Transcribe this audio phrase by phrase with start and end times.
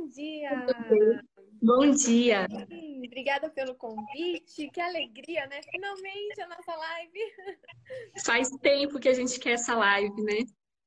[0.00, 1.22] bom dia!
[1.62, 2.46] Bom dia!
[2.68, 5.60] Sim, obrigada pelo convite, que alegria, né?
[5.70, 7.18] Finalmente a nossa live!
[8.24, 10.38] Faz tempo que a gente quer essa live, né?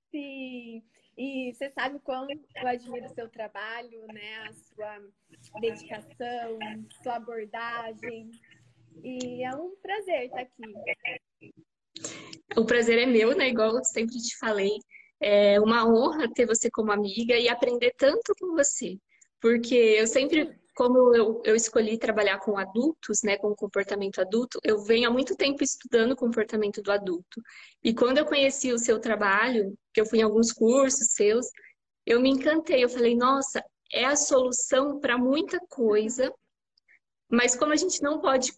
[0.10, 0.84] Sim,
[1.16, 4.48] e você sabe o quão eu admiro o seu trabalho, né?
[4.48, 6.58] A sua dedicação,
[7.04, 8.32] sua abordagem.
[9.04, 11.54] E é um prazer estar aqui.
[12.58, 13.50] O prazer é meu, né?
[13.50, 14.72] Igual eu sempre te falei.
[15.20, 18.98] É uma honra ter você como amiga e aprender tanto com você.
[19.42, 24.84] Porque eu sempre, como eu, eu escolhi trabalhar com adultos, né, com comportamento adulto, eu
[24.84, 27.42] venho há muito tempo estudando o comportamento do adulto.
[27.84, 31.48] E quando eu conheci o seu trabalho, que eu fui em alguns cursos seus,
[32.06, 32.84] eu me encantei.
[32.84, 36.34] Eu falei, nossa, é a solução para muita coisa
[37.34, 38.54] mas como a gente não pode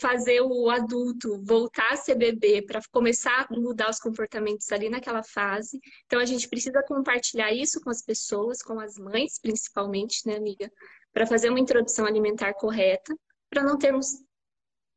[0.00, 5.22] fazer o adulto voltar a ser bebê para começar a mudar os comportamentos ali naquela
[5.22, 10.36] fase, então a gente precisa compartilhar isso com as pessoas, com as mães principalmente, né,
[10.36, 10.72] amiga?
[11.12, 13.14] Para fazer uma introdução alimentar correta,
[13.50, 14.06] para não termos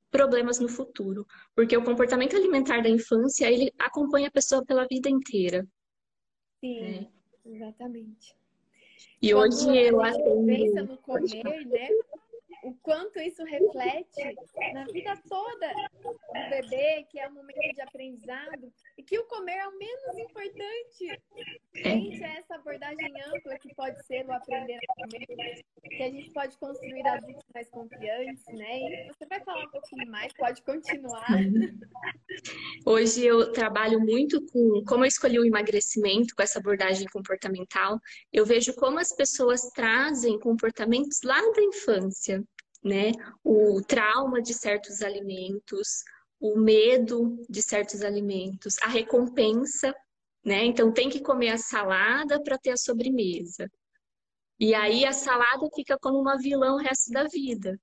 [0.10, 1.28] problemas no futuro.
[1.54, 5.68] Porque o comportamento alimentar da infância, ele acompanha a pessoa pela vida inteira.
[6.62, 7.08] Sim, é.
[7.44, 8.34] exatamente.
[9.22, 10.46] E Quando hoje eu atendo...
[10.46, 11.90] pensa no comer, né?
[12.68, 14.36] O quanto isso reflete
[14.74, 15.74] na vida toda
[16.04, 20.18] do bebê, que é um momento de aprendizado, e que o comer é o menos
[20.18, 21.22] importante
[21.72, 26.30] frente a essa abordagem ampla que pode ser o aprender a comer, que a gente
[26.32, 28.80] pode construir adultos mais confiantes, né?
[28.80, 31.26] E você vai falar um pouquinho mais, pode continuar.
[32.86, 37.98] Hoje eu trabalho muito com como eu escolhi o emagrecimento com essa abordagem comportamental.
[38.34, 42.44] Eu vejo como as pessoas trazem comportamentos lá da infância
[42.84, 43.12] né?
[43.44, 46.04] O trauma de certos alimentos,
[46.40, 49.94] o medo de certos alimentos, a recompensa,
[50.46, 50.66] né?
[50.66, 53.70] Então tem que comer a salada para ter a sobremesa.
[54.60, 57.80] E aí a salada fica como uma vilã o resto da vida.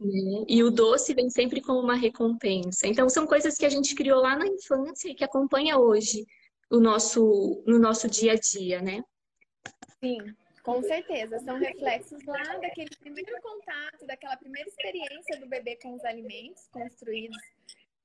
[0.00, 0.44] Né?
[0.48, 2.86] E o doce vem sempre como uma recompensa.
[2.86, 6.24] Então são coisas que a gente criou lá na infância e que acompanha hoje
[6.70, 9.02] o nosso, no nosso dia a dia, né?
[10.00, 10.18] Sim.
[10.64, 16.02] Com certeza, são reflexos lá daquele primeiro contato, daquela primeira experiência do bebê com os
[16.04, 17.36] alimentos construídos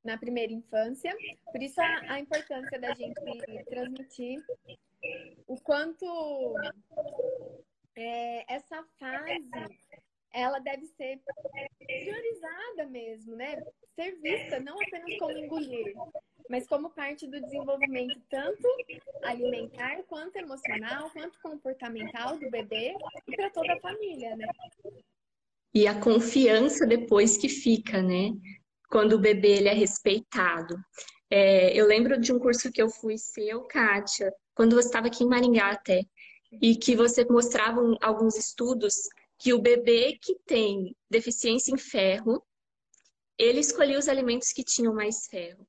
[0.03, 1.16] na primeira infância.
[1.52, 3.16] Por isso a, a importância da gente
[3.64, 4.44] transmitir
[5.48, 6.56] o quanto
[7.96, 9.50] é, essa fase
[10.34, 11.22] ela deve ser
[11.80, 13.56] priorizada mesmo, né?
[13.96, 15.96] Ser vista não apenas como engolir,
[16.50, 18.68] mas como parte do desenvolvimento tanto
[19.24, 22.96] alimentar, quanto emocional, quanto comportamental do bebê
[23.28, 24.48] e para toda a família, né?
[25.74, 28.32] E a confiança depois que fica, né?
[28.90, 30.76] Quando o bebê ele é respeitado.
[31.30, 35.24] É, eu lembro de um curso que eu fui seu, Kátia, quando você estava aqui
[35.24, 36.02] em Maringá até,
[36.60, 38.96] e que você mostrava alguns estudos
[39.38, 42.44] que o bebê que tem deficiência em ferro,
[43.38, 45.69] ele escolhia os alimentos que tinham mais ferro.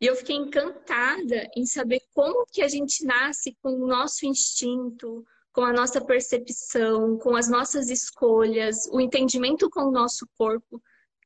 [0.00, 5.24] E eu fiquei encantada em saber como que a gente nasce com o nosso instinto,
[5.52, 10.80] com a nossa percepção, com as nossas escolhas, o entendimento com o nosso corpo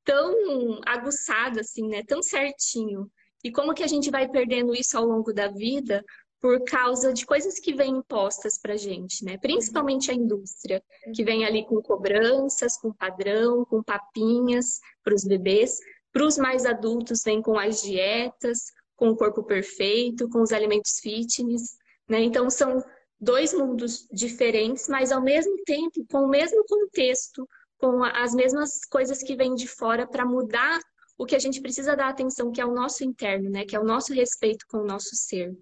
[0.05, 3.11] tão aguçado assim, né, tão certinho.
[3.43, 6.05] E como que a gente vai perdendo isso ao longo da vida
[6.41, 9.39] por causa de coisas que vêm impostas pra gente, né?
[9.39, 10.83] Principalmente a indústria,
[11.15, 15.79] que vem ali com cobranças, com padrão, com papinhas para os bebês,
[16.15, 21.01] para os mais adultos, vem com as dietas, com o corpo perfeito, com os alimentos
[21.01, 21.77] fitness,
[22.09, 22.21] né?
[22.23, 22.83] Então, são
[23.21, 27.47] dois mundos diferentes, mas ao mesmo tempo, com o mesmo contexto,
[27.79, 30.79] com as mesmas coisas que vêm de fora para mudar
[31.19, 33.65] o que a gente precisa dar atenção, que é o nosso interno, né?
[33.65, 35.53] Que é o nosso respeito com o nosso ser.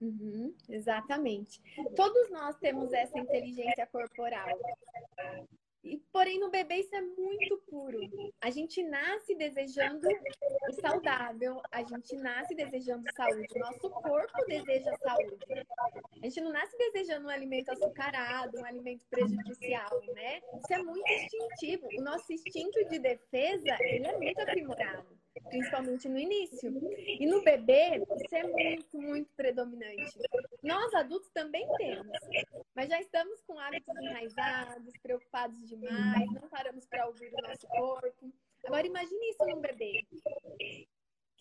[0.00, 1.60] Uhum, exatamente.
[1.94, 4.48] Todos nós temos essa inteligência corporal.
[5.82, 7.98] E, porém, no bebê isso é muito puro.
[8.40, 10.06] A gente nasce desejando
[10.68, 13.58] o saudável, a gente nasce desejando saúde.
[13.58, 15.38] Nosso corpo deseja saúde.
[16.22, 20.40] A gente não nasce desejando um alimento açucarado, um alimento prejudicial, né?
[20.58, 21.88] Isso é muito instintivo.
[21.98, 26.72] O nosso instinto de defesa, ele é muito aprimorado principalmente no início.
[27.18, 30.18] E no bebê, isso é muito, muito predominante.
[30.62, 32.18] Nós adultos também temos,
[32.74, 38.32] mas já estamos com hábitos enraizados, preocupados demais, não paramos para ouvir o nosso corpo.
[38.64, 40.06] Agora imagine isso num bebê.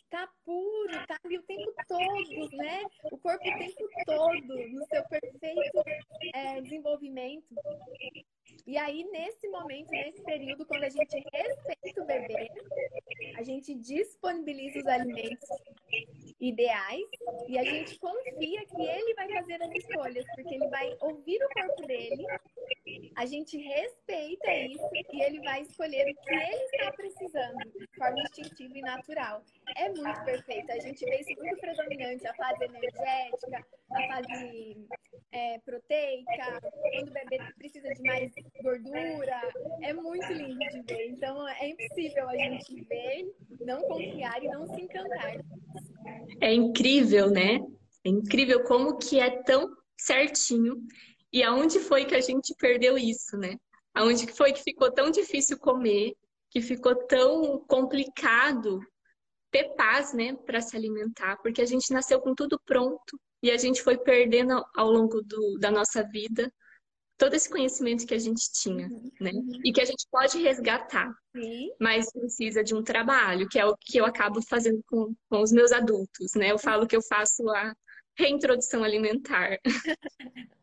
[0.09, 2.81] Tá puro, tá ali o tempo todo, né?
[3.12, 5.83] O corpo o tempo todo, no seu perfeito
[6.33, 7.56] é, desenvolvimento.
[8.69, 12.48] E aí, nesse momento, nesse período, quando a gente respeita o bebê,
[13.36, 15.50] a gente disponibiliza os alimentos
[16.39, 17.06] ideais
[17.47, 21.50] e a gente confia que ele vai fazer as escolhas, porque ele vai ouvir o
[21.50, 22.25] corpo dele,
[23.15, 28.21] a gente respeita isso e ele vai escolher o que ele está precisando, de forma
[28.21, 29.44] instintiva e natural.
[29.75, 30.71] É muito perfeito.
[30.71, 34.88] A gente vê isso muito predominante, a fase energética, a fase
[35.31, 36.62] é, proteica,
[36.94, 38.31] quando o bebê precisa de mais
[38.62, 39.41] gordura.
[39.83, 41.09] É muito lindo de ver.
[41.09, 45.33] Então, é impossível a gente ver, não confiar e não se encantar.
[46.42, 47.60] É incrível, né?
[48.06, 50.81] É incrível como que é tão certinho
[51.31, 53.56] e aonde foi que a gente perdeu isso, né?
[53.94, 56.13] Aonde foi que ficou tão difícil comer,
[56.50, 58.80] que ficou tão complicado
[59.51, 63.57] ter paz, né, para se alimentar, porque a gente nasceu com tudo pronto e a
[63.57, 66.51] gente foi perdendo ao longo do, da nossa vida
[67.19, 69.12] todo esse conhecimento que a gente tinha, uhum.
[69.19, 69.31] né?
[69.31, 69.60] Uhum.
[69.63, 71.69] E que a gente pode resgatar, Sim.
[71.80, 75.51] mas precisa de um trabalho, que é o que eu acabo fazendo com, com os
[75.51, 76.50] meus adultos, né?
[76.50, 77.75] Eu falo que eu faço a
[78.19, 79.60] reintrodução alimentar.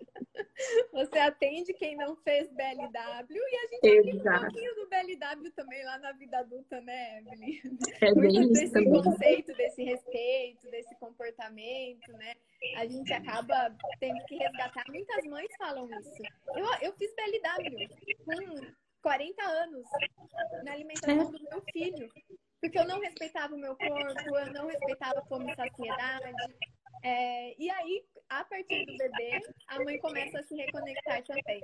[0.92, 5.84] Você atende quem não fez BLW e a gente tem um pouquinho do BLW também
[5.84, 7.60] lá na vida adulta, né, Evelyn?
[8.00, 9.02] É bem Muito desse também.
[9.02, 12.32] conceito, desse respeito, desse comportamento, né?
[12.76, 14.84] A gente acaba tendo que resgatar.
[14.88, 16.22] Muitas mães falam isso.
[16.54, 17.88] Eu, eu fiz BLW
[18.24, 19.86] com 40 anos
[20.64, 22.08] na alimentação do meu filho.
[22.66, 26.34] Porque eu não respeitava o meu corpo, eu não respeitava a fome e saciedade.
[27.04, 31.60] É, e aí, a partir do bebê, a mãe começa a se reconectar também.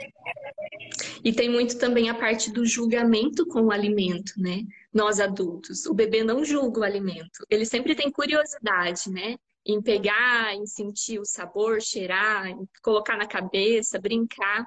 [1.25, 4.62] E tem muito também a parte do julgamento com o alimento, né?
[4.94, 5.87] Nós adultos.
[5.87, 7.44] O bebê não julga o alimento.
[7.50, 9.37] Ele sempre tem curiosidade, né?
[9.66, 14.64] Em pegar, em sentir o sabor, cheirar, em colocar na cabeça, brincar.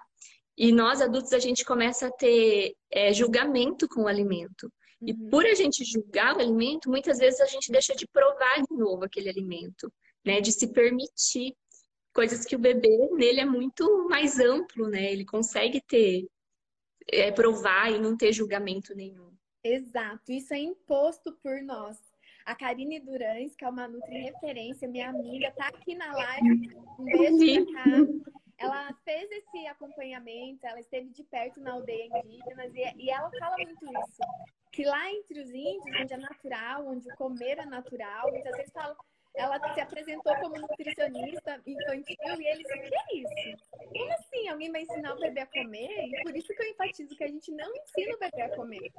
[0.57, 4.69] E nós adultos, a gente começa a ter é, julgamento com o alimento.
[5.05, 5.29] E uhum.
[5.29, 9.03] por a gente julgar o alimento, muitas vezes a gente deixa de provar de novo
[9.03, 9.91] aquele alimento,
[10.25, 10.41] né?
[10.41, 11.55] De se permitir
[12.13, 15.11] coisas que o bebê nele é muito mais amplo, né?
[15.11, 16.25] Ele consegue ter,
[17.11, 19.31] é, provar e não ter julgamento nenhum.
[19.63, 21.97] Exato, isso é imposto por nós.
[22.45, 26.75] A Karine Durães, que é uma Nutri Referência, minha amiga, tá aqui na live.
[26.99, 28.35] Um beijo pra cá.
[28.57, 33.57] Ela fez esse acompanhamento, ela esteve de perto na aldeia indígena e, e ela fala
[33.57, 34.21] muito isso.
[34.75, 38.73] Que lá entre os índios, onde é natural, onde o comer é natural, muitas vezes
[38.73, 38.95] falam
[39.37, 43.67] ela se apresentou como nutricionista infantil e eles, o que é isso?
[43.69, 44.47] Como assim?
[44.47, 45.89] Alguém vai ensinar o bebê a comer?
[45.89, 48.91] E por isso que eu enfatizo que a gente não ensina o bebê a comer.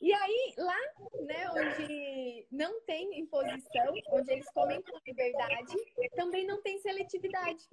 [0.00, 0.78] E aí, lá,
[1.22, 5.74] né, onde não tem imposição, onde eles comem com liberdade,
[6.14, 7.64] também não tem seletividade.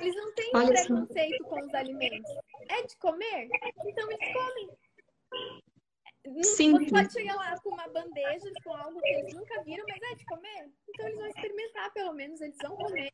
[0.00, 2.30] Eles não têm preconceito com os alimentos.
[2.68, 3.48] É de comer?
[3.84, 4.70] Então eles comem.
[6.42, 6.72] Sim.
[6.72, 10.14] Você pode chegar lá com uma bandeja com algo que eles nunca viram, mas é
[10.14, 10.70] de comer?
[10.88, 13.10] Então eles vão experimentar, pelo menos, eles vão comer.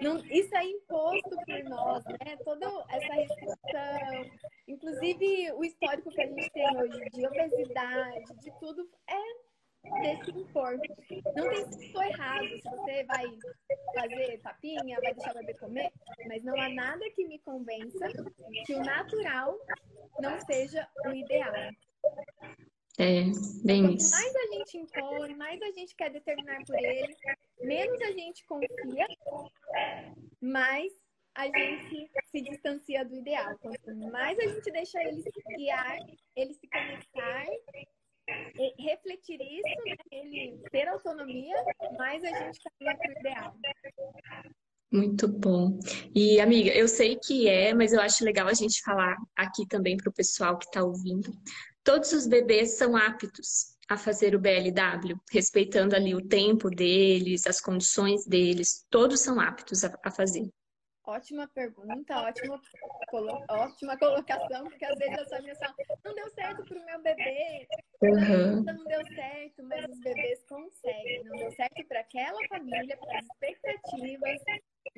[0.00, 2.36] Não, isso é imposto por nós, né?
[2.44, 4.30] Toda essa restrição,
[4.68, 9.48] inclusive o histórico que a gente tem hoje de obesidade, de tudo, é
[10.02, 10.78] desse impor.
[11.34, 13.24] Não tem se for errado, se você vai
[13.94, 15.92] fazer papinha, vai deixar o bebê comer,
[16.26, 18.08] mas não há nada que me convença
[18.64, 19.58] que o natural
[20.20, 21.52] não seja o ideal.
[23.00, 23.22] É,
[23.64, 24.10] bem Quanto isso.
[24.10, 27.14] mais a gente impõe, mais a gente quer determinar por ele,
[27.60, 29.06] menos a gente confia,
[30.40, 30.92] mais
[31.36, 33.56] a gente se distancia do ideal.
[33.58, 35.96] Quanto mais a gente deixa ele se guiar,
[36.34, 37.46] ele se conectar,
[38.80, 39.96] refletir isso, né?
[40.10, 41.54] ele ter autonomia,
[41.96, 43.56] mais a gente caminha para o ideal.
[44.90, 45.78] Muito bom.
[46.14, 49.96] E, amiga, eu sei que é, mas eu acho legal a gente falar aqui também
[49.96, 51.30] para o pessoal que está ouvindo
[51.88, 57.62] Todos os bebês são aptos a fazer o BLW, respeitando ali o tempo deles, as
[57.62, 60.52] condições deles, todos são aptos a, a fazer.
[61.06, 62.60] Ótima pergunta, ótima,
[63.08, 67.02] colo ótima colocação, porque às vezes eu só menção, não deu certo para o meu
[67.02, 67.66] bebê,
[68.02, 68.62] uhum.
[68.64, 73.24] não deu certo, mas os bebês conseguem, não deu certo para aquela família, para as
[73.24, 74.42] expectativas,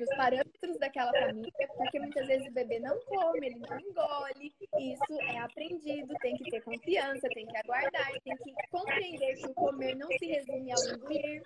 [0.03, 5.21] os parâmetros daquela família, porque muitas vezes o bebê não come, ele não engole, isso
[5.21, 9.95] é aprendido, tem que ter confiança, tem que aguardar, tem que compreender que o comer
[9.95, 11.43] não se resume ao engolir.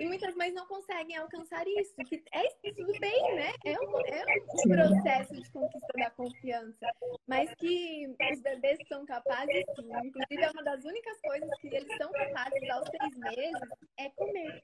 [0.00, 3.52] E muitas mães não conseguem alcançar isso, que é tudo bem, né?
[3.64, 6.86] É um, é um processo de conquista da confiança,
[7.26, 9.88] mas que os bebês são capazes, sim.
[10.04, 13.60] Inclusive, é uma das únicas coisas que eles são capazes aos seis meses
[13.98, 14.62] é comer.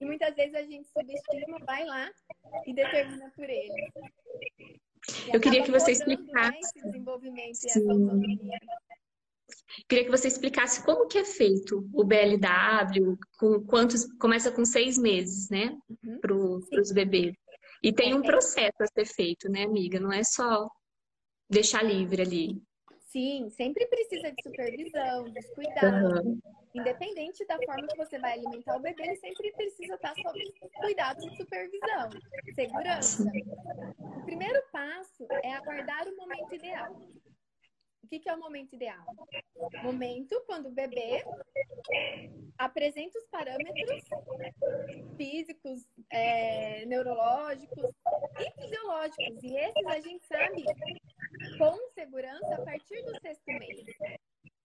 [0.00, 2.10] E muitas vezes a gente subestima, vai lá
[2.66, 3.92] e determina por eles.
[5.32, 6.52] Eu queria que você explicasse.
[6.52, 8.60] Né, esse desenvolvimento e essa autonomia.
[9.88, 14.98] Queria que você explicasse como que é feito o BLW, com quantos começa com seis
[14.98, 16.18] meses, né, uhum.
[16.20, 16.34] para
[16.80, 17.34] os bebês.
[17.82, 19.98] E tem um processo a ser feito, né, amiga?
[19.98, 20.68] Não é só
[21.48, 22.62] deixar livre ali.
[23.10, 26.20] Sim, sempre precisa de supervisão, dos cuidados.
[26.24, 26.40] Uhum.
[26.72, 30.38] Independente da forma que você vai alimentar o bebê, ele sempre precisa estar sob
[30.80, 32.10] cuidado de supervisão,
[32.54, 33.24] segurança.
[33.98, 36.94] O primeiro passo é aguardar o momento ideal.
[38.02, 39.04] O que, que é o momento ideal?
[39.82, 41.22] Momento quando o bebê
[42.58, 44.04] apresenta os parâmetros
[45.16, 47.90] físicos, é, neurológicos
[48.38, 49.42] e fisiológicos.
[49.42, 50.64] E esses a gente sabe
[51.58, 53.84] com segurança a partir do sexto mês.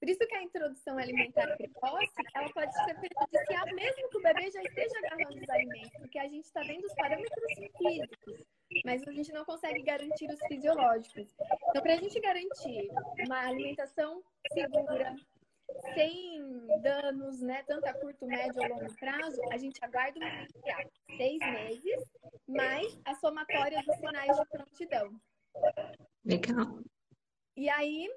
[0.05, 4.51] Por isso que a introdução alimentar precoce, ela pode ser prejudicial mesmo que o bebê
[4.51, 8.45] já esteja agarrando os alimentos, porque a gente está vendo os parâmetros físicos,
[8.85, 11.33] mas a gente não consegue garantir os fisiológicos.
[11.69, 12.88] Então, para a gente garantir
[13.25, 14.21] uma alimentação
[14.53, 15.15] segura,
[15.95, 16.39] sem
[16.83, 22.12] danos, né, tanto a curto, médio ou longo prazo, a gente aguarda um seis meses,
[22.47, 25.19] mais a somatória dos sinais de prontidão.
[26.24, 26.79] Legal.
[27.57, 28.07] E aí,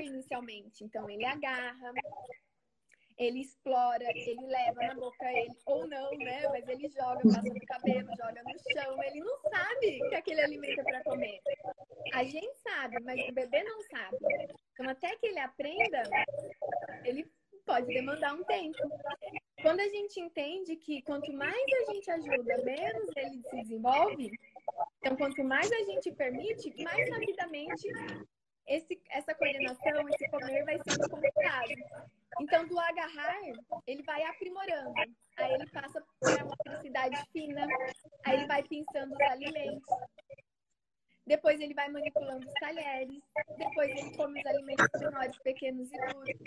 [0.00, 1.92] rudimentar inicialmente, então ele agarra,
[3.18, 6.48] ele explora, ele leva na boca ele, ou não, né?
[6.48, 9.02] Mas ele joga, passa no cabelo, joga no chão.
[9.02, 11.38] Ele não sabe que aquele alimento é para comer.
[12.14, 14.16] A gente sabe, mas o bebê não sabe.
[14.72, 16.02] Então, até que ele aprenda,
[17.04, 17.30] ele
[17.66, 18.78] pode demandar um tempo.
[19.60, 24.32] Quando a gente entende que quanto mais a gente ajuda, menos ele se desenvolve,
[24.98, 27.86] então quanto mais a gente permite, mais rapidamente
[28.70, 31.74] esse, essa coordenação, esse comer vai sendo complicado.
[32.40, 33.36] Então, do agarrar,
[33.84, 34.92] ele vai aprimorando.
[35.36, 37.66] Aí ele passa por uma motricidade fina,
[38.24, 39.82] aí ele vai pensando os alimentos.
[41.26, 43.20] Depois ele vai manipulando os talheres.
[43.58, 46.38] Depois ele come os alimentos menores, pequenos e duros.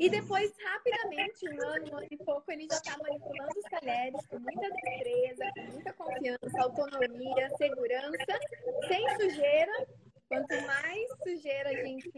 [0.00, 4.26] E depois, rapidamente, um ano, um ano e pouco, ele já está manipulando os talheres
[4.26, 8.40] com muita destreza, com muita confiança, autonomia, segurança,
[8.88, 9.86] sem sujeira
[10.30, 12.08] Quanto mais sujeira a gente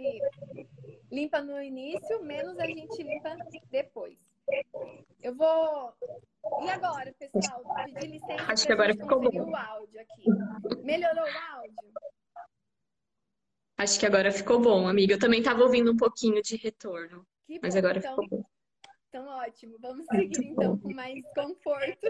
[1.11, 3.35] limpa no início, menos a gente limpa
[3.71, 4.19] depois.
[5.23, 5.95] Eu vou.
[6.63, 7.65] E agora, pessoal?
[7.87, 8.53] Pedir licença.
[8.53, 9.51] Acho que agora ficou bom.
[9.51, 10.25] o áudio aqui.
[10.83, 11.93] Melhorou o áudio?
[13.79, 15.15] Acho que agora ficou bom, amiga.
[15.15, 17.27] Eu também estava ouvindo um pouquinho de retorno.
[17.49, 18.11] Bom, mas agora então...
[18.11, 18.45] ficou bom.
[19.13, 19.77] Então, ótimo.
[19.79, 22.09] Vamos seguir então com mais conforto.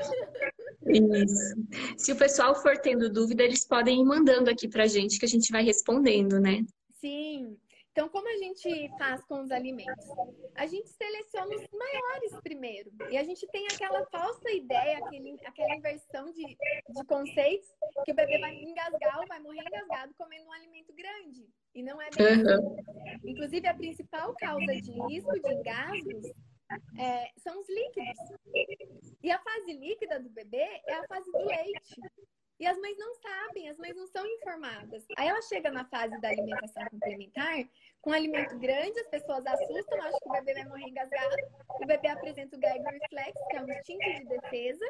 [0.87, 1.99] Isso.
[1.99, 5.29] Se o pessoal for tendo dúvida, eles podem ir mandando aqui pra gente que a
[5.29, 6.65] gente vai respondendo, né?
[7.01, 7.59] Sim.
[7.91, 10.07] Então, como a gente faz com os alimentos?
[10.55, 12.93] A gente seleciona os maiores primeiro.
[13.11, 17.69] E a gente tem aquela falsa ideia, aquele, aquela inversão de, de conceitos,
[18.05, 21.49] que o bebê vai engasgar ou vai morrer engasgado comendo um alimento grande.
[21.75, 22.77] E não é bem uhum.
[23.25, 26.33] Inclusive, a principal causa de risco de engasgos
[26.99, 28.19] é, são os líquidos.
[29.23, 32.01] E a fase líquida do bebê é a fase do leite.
[32.63, 35.05] E as mães não sabem, as mães não são informadas.
[35.17, 37.69] Aí ela chega na fase da alimentação complementar,
[38.01, 41.37] com um alimento grande, as pessoas assustam, acham que o bebê vai morrer engasgado.
[41.71, 44.87] O bebê apresenta o gag reflex, que é um instinto de defesa.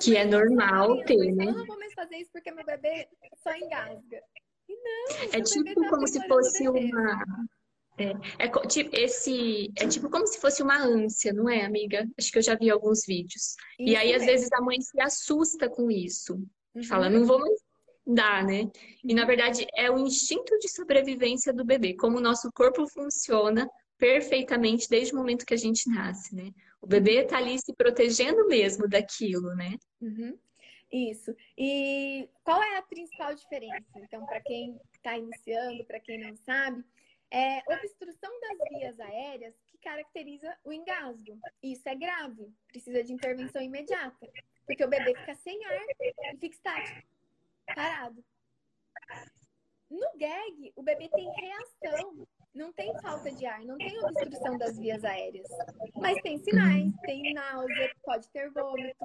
[0.00, 1.44] que é normal ter, né?
[1.44, 3.06] Eu não vou mais fazer isso porque meu bebê
[3.36, 4.22] só engasga.
[4.68, 7.48] E não, é tipo tá como se fosse uma
[7.98, 12.08] é, é, tipo, esse, é tipo como se fosse uma ânsia, não é, amiga?
[12.16, 13.56] Acho que eu já vi alguns vídeos.
[13.78, 16.34] Isso e aí, às vezes, a mãe se assusta com isso.
[16.74, 16.84] Uhum.
[16.84, 17.60] Fala, não vou mais
[18.06, 18.70] dar, né?
[19.04, 21.94] E, na verdade, é o instinto de sobrevivência do bebê.
[21.94, 26.52] Como o nosso corpo funciona perfeitamente desde o momento que a gente nasce, né?
[26.80, 29.76] O bebê tá ali se protegendo mesmo daquilo, né?
[30.00, 30.38] Uhum.
[30.90, 31.34] Isso.
[31.56, 33.84] E qual é a principal diferença?
[33.96, 36.82] Então, para quem está iniciando, para quem não sabe,
[37.30, 41.38] é obstrução das vias aéreas que caracteriza o engasgo.
[41.62, 44.28] Isso é grave, precisa de intervenção imediata,
[44.66, 47.08] porque o bebê fica sem ar e fica estático,
[47.74, 48.24] parado.
[49.90, 54.78] No gag, o bebê tem reação, não tem falta de ar, não tem obstrução das
[54.78, 55.48] vias aéreas,
[55.96, 59.04] mas tem sinais, tem náusea, pode ter vômito.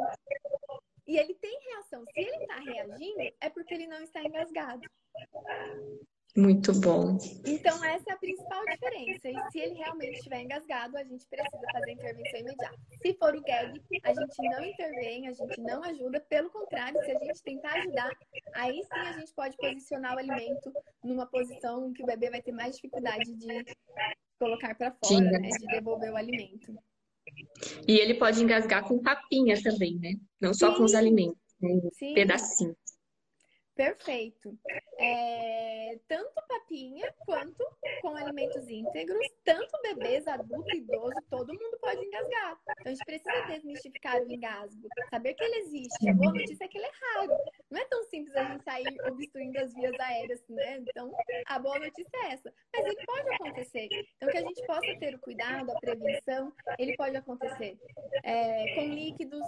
[1.05, 2.03] E ele tem reação.
[2.05, 4.81] Se ele está reagindo, é porque ele não está engasgado.
[6.35, 7.15] Muito bom.
[7.45, 9.29] Então, essa é a principal diferença.
[9.29, 12.77] E se ele realmente estiver engasgado, a gente precisa fazer intervenção imediata.
[13.03, 16.19] Se for o gag, a gente não intervém, a gente não ajuda.
[16.21, 18.11] Pelo contrário, se a gente tentar ajudar,
[18.55, 20.73] aí sim a gente pode posicionar o alimento
[21.03, 23.63] numa posição que o bebê vai ter mais dificuldade de
[24.39, 25.49] colocar para fora, né?
[25.49, 26.75] De devolver o alimento.
[27.87, 30.15] E ele pode engasgar com papinha também, né?
[30.41, 30.77] Não só sim.
[30.77, 31.37] com os alimentos.
[32.15, 32.75] pedacinho.
[33.75, 34.57] Perfeito.
[34.99, 37.65] É, tanto papinha quanto
[38.01, 42.59] com alimentos íntegros, tanto bebês, adulto, idoso, todo mundo pode engasgar.
[42.79, 46.09] Então a gente precisa desmistificar o engasgo, saber que ele existe.
[46.09, 47.37] A boa notícia é que ele é raro.
[47.71, 50.77] Não é tão simples a gente sair obstruindo as vias aéreas, né?
[50.77, 51.11] Então
[51.47, 52.53] a boa notícia é essa.
[52.75, 53.89] Mas ele pode acontecer.
[54.17, 57.79] Então que a gente possa ter o cuidado, a prevenção, ele pode acontecer
[58.23, 59.47] é, com líquidos,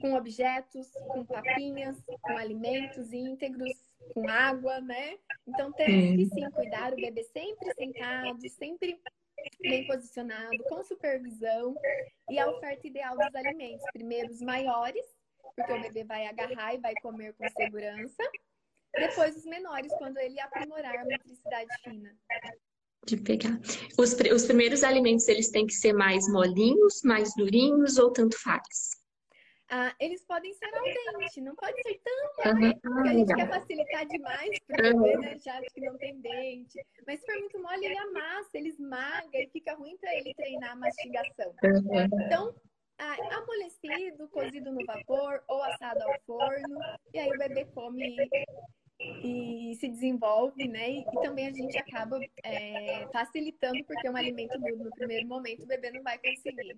[0.00, 3.72] com objetos, com papinhas, com alimentos íntegros íntegros
[4.14, 5.18] com água, né?
[5.46, 9.00] Então temos que sim cuidar o bebê sempre sentado, sempre
[9.60, 11.74] bem posicionado, com supervisão
[12.30, 13.84] e a oferta ideal dos alimentos.
[13.92, 15.04] Primeiro os maiores,
[15.54, 18.22] porque o bebê vai agarrar e vai comer com segurança.
[18.94, 22.16] Depois os menores, quando ele aprimorar a motricidade fina.
[23.06, 23.58] De pegar.
[23.98, 28.97] Os, os primeiros alimentos, eles têm que ser mais molinhos, mais durinhos ou tanto faz?
[29.70, 33.48] Ah, eles podem ser ao dente, não pode ser tão mole, porque a gente quer
[33.48, 35.38] facilitar demais para o bebê, né?
[35.38, 36.84] Já que não tem dente.
[37.06, 40.72] Mas se for muito mole, ele amassa, ele esmaga e fica ruim para ele treinar
[40.72, 41.54] a mastigação.
[42.26, 42.54] Então,
[42.98, 46.78] ah, amolecido, cozido no vapor ou assado ao forno,
[47.12, 48.16] e aí o bebê come
[49.00, 50.90] e se desenvolve, né?
[50.90, 55.28] E, e também a gente acaba é, facilitando, porque é um alimento duro no primeiro
[55.28, 56.76] momento, o bebê não vai conseguir.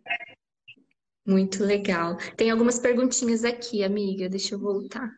[1.26, 2.16] Muito legal.
[2.36, 4.28] Tem algumas perguntinhas aqui, amiga.
[4.28, 5.10] Deixa eu voltar.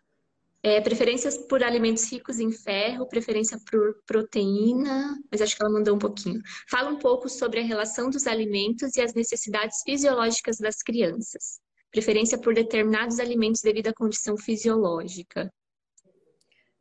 [0.64, 5.96] É, preferências por alimentos ricos em ferro, preferência por proteína, mas acho que ela mandou
[5.96, 6.40] um pouquinho.
[6.70, 11.60] Fala um pouco sobre a relação dos alimentos e as necessidades fisiológicas das crianças.
[11.90, 15.52] Preferência por determinados alimentos devido à condição fisiológica.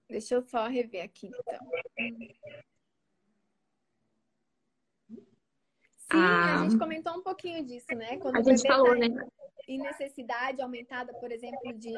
[0.07, 1.59] Deixa eu só rever aqui, então.
[6.11, 8.17] Sim, ah, a gente comentou um pouquinho disso, né?
[8.17, 9.27] Quando a gente falou, tá né?
[9.71, 11.93] Em necessidade aumentada, por exemplo, de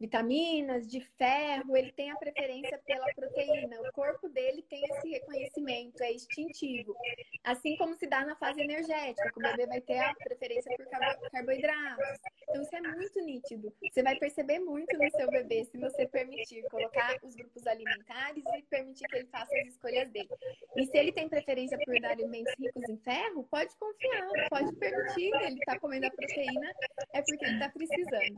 [0.00, 3.80] vitaminas, de ferro, ele tem a preferência pela proteína.
[3.80, 6.92] O corpo dele tem esse reconhecimento, é instintivo.
[7.44, 11.30] Assim como se dá na fase energética, que o bebê vai ter a preferência por
[11.30, 12.18] carboidratos.
[12.42, 13.72] Então, isso é muito nítido.
[13.88, 18.62] Você vai perceber muito no seu bebê se você permitir colocar os grupos alimentares e
[18.62, 20.28] permitir que ele faça as escolhas dele.
[20.76, 25.58] E se ele tem preferência por alimentos ricos em ferro, pode confiar, pode permitir, ele
[25.60, 26.72] está comendo a proteína,
[27.12, 28.34] é porque ele está precisando.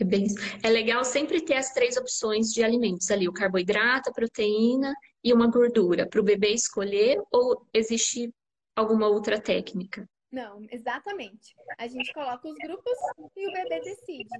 [0.00, 0.26] É, bem,
[0.62, 5.32] é legal sempre ter as três opções de alimentos ali, o carboidrato, a proteína e
[5.32, 8.32] uma gordura, para o bebê escolher ou existe
[8.76, 10.08] alguma outra técnica?
[10.32, 11.54] Não, exatamente.
[11.78, 12.98] A gente coloca os grupos
[13.36, 14.30] e o bebê decide.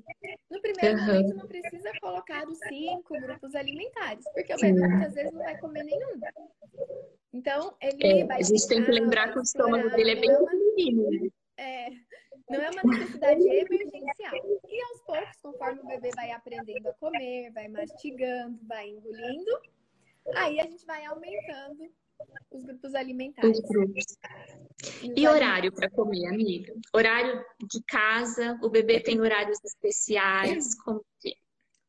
[0.51, 1.07] No primeiro uhum.
[1.07, 4.89] momento, não precisa colocar os cinco grupos alimentares, porque o bebê Sim.
[4.89, 6.19] muitas vezes não vai comer nenhum.
[7.31, 8.39] Então, ele é, vai.
[8.41, 11.11] A gente tem que lembrar que o estômago dele é bem pequenininho.
[11.11, 11.29] Né?
[11.59, 11.91] É,
[12.49, 14.35] não é uma necessidade emergencial.
[14.69, 19.61] E aos poucos, conforme o bebê vai aprendendo a comer, vai mastigando, vai engolindo,
[20.35, 21.91] aí a gente vai aumentando
[22.51, 23.59] os grupos alimentares.
[23.59, 24.05] Os grupos.
[25.17, 26.75] E horário para comer, amiga?
[26.93, 31.42] Horário de casa, o bebê tem horários especiais, como que é?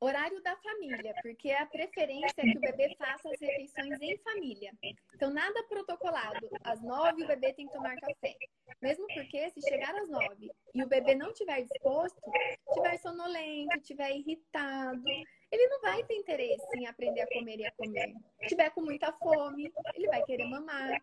[0.03, 4.73] Horário da família, porque a preferência é que o bebê faça as refeições em família.
[5.15, 6.49] Então, nada protocolado.
[6.61, 8.35] Às nove, o bebê tem que tomar café.
[8.81, 12.19] Mesmo porque, se chegar às nove e o bebê não estiver disposto,
[12.67, 15.03] estiver sonolento, estiver irritado,
[15.49, 18.13] ele não vai ter interesse em aprender a comer e a comer.
[18.41, 21.01] Se tiver com muita fome, ele vai querer mamar.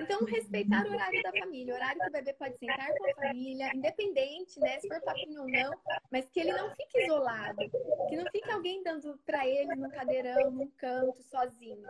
[0.00, 3.14] Então, respeitar o horário da família, o horário que o bebê pode sentar com a
[3.14, 5.72] família, independente, né, se for papinho ou não,
[6.10, 7.58] mas que ele não fique isolado,
[8.08, 11.88] que não fique alguém dando para ele no cadeirão, num canto, sozinho.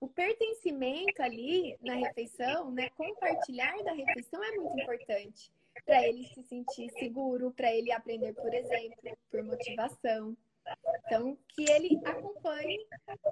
[0.00, 5.50] O pertencimento ali na refeição, né, compartilhar da refeição é muito importante
[5.84, 10.36] para ele se sentir seguro, para ele aprender, por exemplo, por motivação.
[11.04, 12.86] Então, que ele acompanhe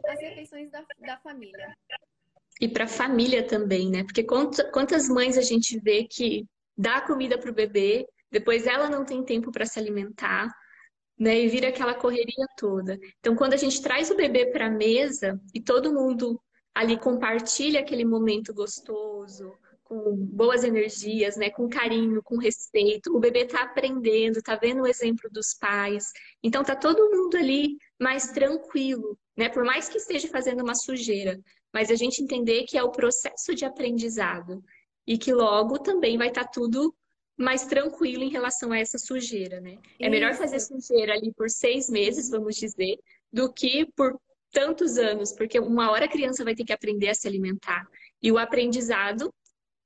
[0.07, 1.77] as refeições da, da família.
[2.63, 4.05] E para a família também, né?
[4.05, 6.47] Porque quantas mães a gente vê que
[6.79, 10.49] dá comida para o bebê, depois ela não tem tempo para se alimentar,
[11.19, 11.41] né?
[11.41, 12.97] E vira aquela correria toda.
[13.19, 16.41] Então, quando a gente traz o bebê para a mesa e todo mundo
[16.73, 23.15] ali compartilha aquele momento gostoso, com boas energias, né, com carinho, com respeito.
[23.15, 26.05] O bebê está aprendendo, está vendo o exemplo dos pais.
[26.43, 29.51] Então tá todo mundo ali mais tranquilo, né?
[29.51, 31.39] Por mais que esteja fazendo uma sujeira,
[31.73, 34.63] mas a gente entender que é o processo de aprendizado
[35.07, 36.95] e que logo também vai estar tá tudo
[37.37, 39.79] mais tranquilo em relação a essa sujeira, né?
[39.99, 42.99] É melhor fazer sujeira ali por seis meses, vamos dizer,
[43.33, 44.21] do que por
[44.53, 47.89] tantos anos, porque uma hora a criança vai ter que aprender a se alimentar.
[48.23, 49.33] E o aprendizado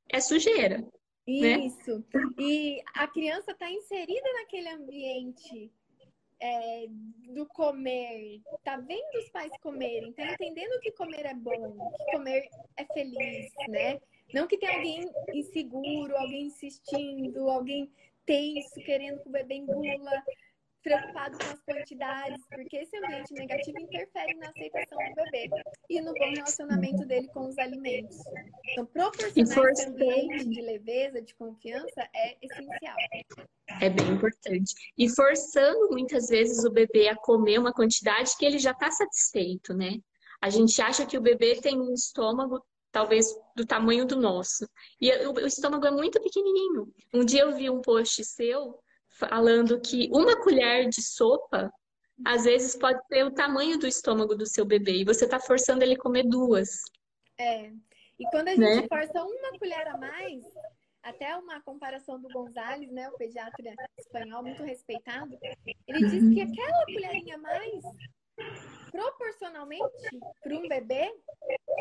[0.08, 0.78] é sujeira.
[1.26, 1.66] Né?
[1.66, 2.04] Isso.
[2.12, 2.22] Né?
[2.38, 5.72] E a criança está inserida naquele ambiente
[6.40, 6.86] é,
[7.34, 12.48] do comer, tá vendo os pais comerem, tá entendendo que comer é bom, que comer
[12.76, 14.00] é feliz, né?
[14.34, 17.90] Não que tenha alguém inseguro, alguém insistindo, alguém
[18.24, 20.10] tenso, querendo que o bebê engula,
[20.86, 26.14] preocupado com as quantidades, porque esse ambiente negativo interfere na aceitação do bebê e no
[26.14, 28.16] bom relacionamento dele com os alimentos.
[28.70, 32.96] Então, proporcionar esse ambiente de leveza, de confiança é essencial.
[33.80, 34.74] É bem importante.
[34.96, 39.74] E forçando muitas vezes o bebê a comer uma quantidade que ele já está satisfeito,
[39.74, 39.98] né?
[40.40, 44.68] A gente acha que o bebê tem um estômago talvez do tamanho do nosso.
[45.00, 46.94] E o estômago é muito pequenininho.
[47.12, 48.78] Um dia eu vi um post seu
[49.18, 51.72] falando que uma colher de sopa
[52.24, 55.82] às vezes pode ser o tamanho do estômago do seu bebê e você está forçando
[55.82, 56.80] ele a comer duas.
[57.38, 57.70] É.
[58.18, 58.86] E quando a gente né?
[58.88, 60.42] força uma colher a mais,
[61.02, 65.38] até uma comparação do Gonzalez, né, o pediatra espanhol muito respeitado,
[65.86, 66.10] ele uhum.
[66.10, 67.84] diz que aquela colherinha a mais,
[68.90, 71.14] proporcionalmente, para um bebê,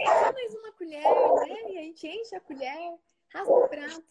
[0.03, 1.71] só mais uma colher, né?
[1.71, 2.97] E a gente enche a colher,
[3.33, 4.03] rasga o prato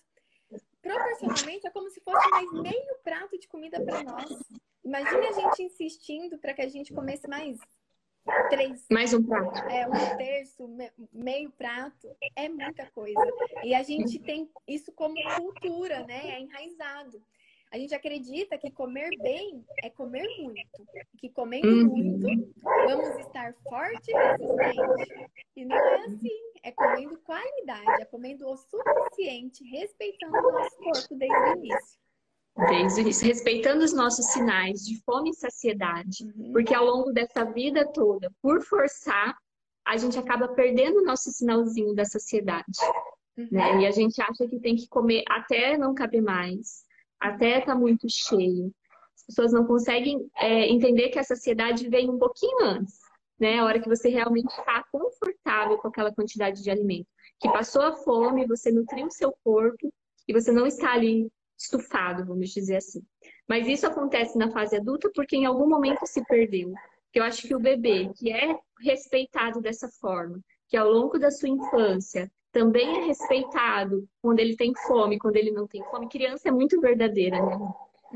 [0.84, 4.38] proporcionalmente é como se fosse mais meio prato de comida para nós.
[4.84, 7.58] Imagine a gente insistindo para que a gente comesse mais
[8.50, 8.84] três.
[8.90, 9.58] Mais um prato.
[9.68, 10.68] É, um terço,
[11.10, 12.14] meio prato.
[12.36, 13.18] É muita coisa.
[13.62, 16.34] E a gente tem isso como cultura, né?
[16.34, 17.22] É enraizado.
[17.70, 20.86] A gente acredita que comer bem é comer muito.
[21.18, 22.18] Que comendo uhum.
[22.18, 25.30] muito, vamos estar forte e resistente.
[25.56, 26.53] E não é assim.
[26.64, 31.98] É comendo qualidade, é comendo o suficiente, respeitando o nosso corpo desde o início.
[32.56, 36.24] Desde o início, respeitando os nossos sinais de fome e saciedade.
[36.24, 36.52] Uhum.
[36.52, 39.36] Porque ao longo dessa vida toda, por forçar,
[39.86, 42.78] a gente acaba perdendo o nosso sinalzinho da saciedade.
[43.36, 43.48] Uhum.
[43.52, 43.82] Né?
[43.82, 46.84] E a gente acha que tem que comer até não caber mais
[47.24, 48.70] até está muito cheio.
[49.16, 52.98] As pessoas não conseguem é, entender que a saciedade vem um pouquinho antes,
[53.40, 53.58] né?
[53.58, 54.84] A hora que você realmente está
[55.78, 57.06] com aquela quantidade de alimento.
[57.40, 59.92] Que passou a fome, você nutriu o seu corpo
[60.26, 63.02] e você não está ali estufado, vamos dizer assim.
[63.48, 66.72] Mas isso acontece na fase adulta porque em algum momento se perdeu.
[67.12, 71.48] Eu acho que o bebê que é respeitado dessa forma, que ao longo da sua
[71.48, 76.08] infância também é respeitado quando ele tem fome, quando ele não tem fome.
[76.08, 77.58] Criança é muito verdadeira, né?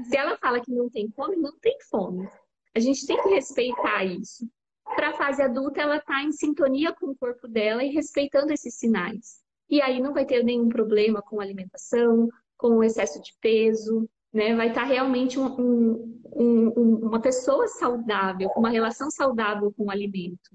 [0.05, 2.29] Se ela fala que não tem fome, não tem fome.
[2.75, 4.49] A gente tem que respeitar isso.
[4.95, 8.75] Para a fase adulta, ela está em sintonia com o corpo dela e respeitando esses
[8.75, 9.41] sinais.
[9.71, 14.55] E aí não vai ter nenhum problema com alimentação, com o excesso de peso, né?
[14.55, 19.85] Vai estar tá realmente um, um, um, uma pessoa saudável, com uma relação saudável com
[19.85, 20.51] o alimento.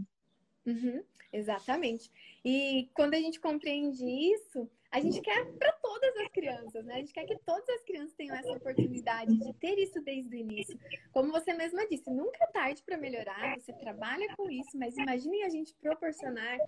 [0.66, 2.10] Uhum, exatamente.
[2.44, 6.94] E quando a gente compreende isso, a gente quer para todas as crianças, né?
[6.94, 10.40] A gente quer que todas as crianças tenham essa oportunidade de ter isso desde o
[10.40, 10.78] início.
[11.12, 15.42] Como você mesma disse, nunca é tarde para melhorar, você trabalha com isso, mas imagine
[15.42, 16.60] a gente proporcionar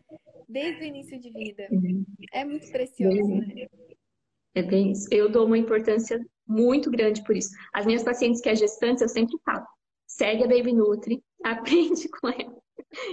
[0.50, 1.68] desde o início de vida.
[2.34, 3.68] É muito precioso, né?
[4.56, 5.08] É bem isso.
[5.12, 7.52] Eu dou uma importância muito grande por isso.
[7.74, 9.68] As minhas pacientes que é gestantes, eu sempre falo,
[10.08, 12.65] segue a Baby Nutri, aprende com ela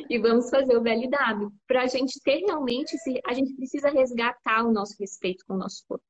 [0.09, 1.51] e vamos fazer o BLW.
[1.67, 5.85] Para a gente ter realmente, a gente precisa resgatar o nosso respeito com o nosso
[5.87, 6.05] corpo.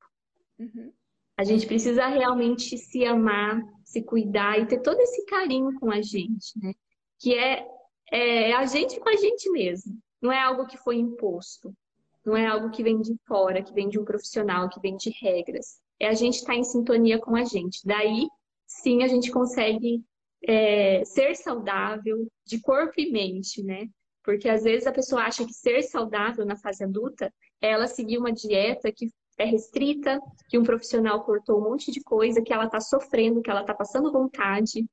[0.58, 0.92] Uhum.
[1.36, 6.00] A gente precisa realmente se amar, se cuidar e ter todo esse carinho com a
[6.00, 6.72] gente, né?
[7.18, 7.66] Que é,
[8.10, 9.98] é a gente com a gente mesmo.
[10.20, 11.74] Não é algo que foi imposto.
[12.24, 15.10] Não é algo que vem de fora, que vem de um profissional, que vem de
[15.20, 15.80] regras.
[15.98, 17.80] É a gente estar tá em sintonia com a gente.
[17.84, 18.28] Daí,
[18.66, 20.04] sim, a gente consegue
[20.46, 23.86] é, ser saudável de corpo e mente, né?
[24.24, 28.18] Porque às vezes a pessoa acha que ser saudável na fase adulta é ela seguir
[28.18, 32.68] uma dieta que é restrita, que um profissional cortou um monte de coisa, que ela
[32.68, 34.84] tá sofrendo, que ela tá passando vontade,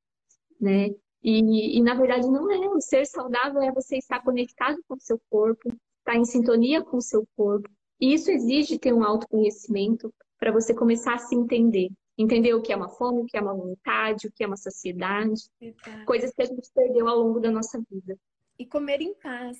[0.60, 0.88] né?
[1.22, 2.68] E, e na verdade não é.
[2.68, 6.96] O ser saudável é você estar conectado com o seu corpo, estar em sintonia com
[6.96, 7.68] o seu corpo.
[8.00, 11.90] E isso exige ter um autoconhecimento para você começar a se entender
[12.22, 14.56] entender o que é uma fome, o que é uma vontade, o que é uma
[14.56, 16.04] saciedade, Exato.
[16.04, 18.18] coisas que a gente perdeu ao longo da nossa vida.
[18.58, 19.58] E comer em paz,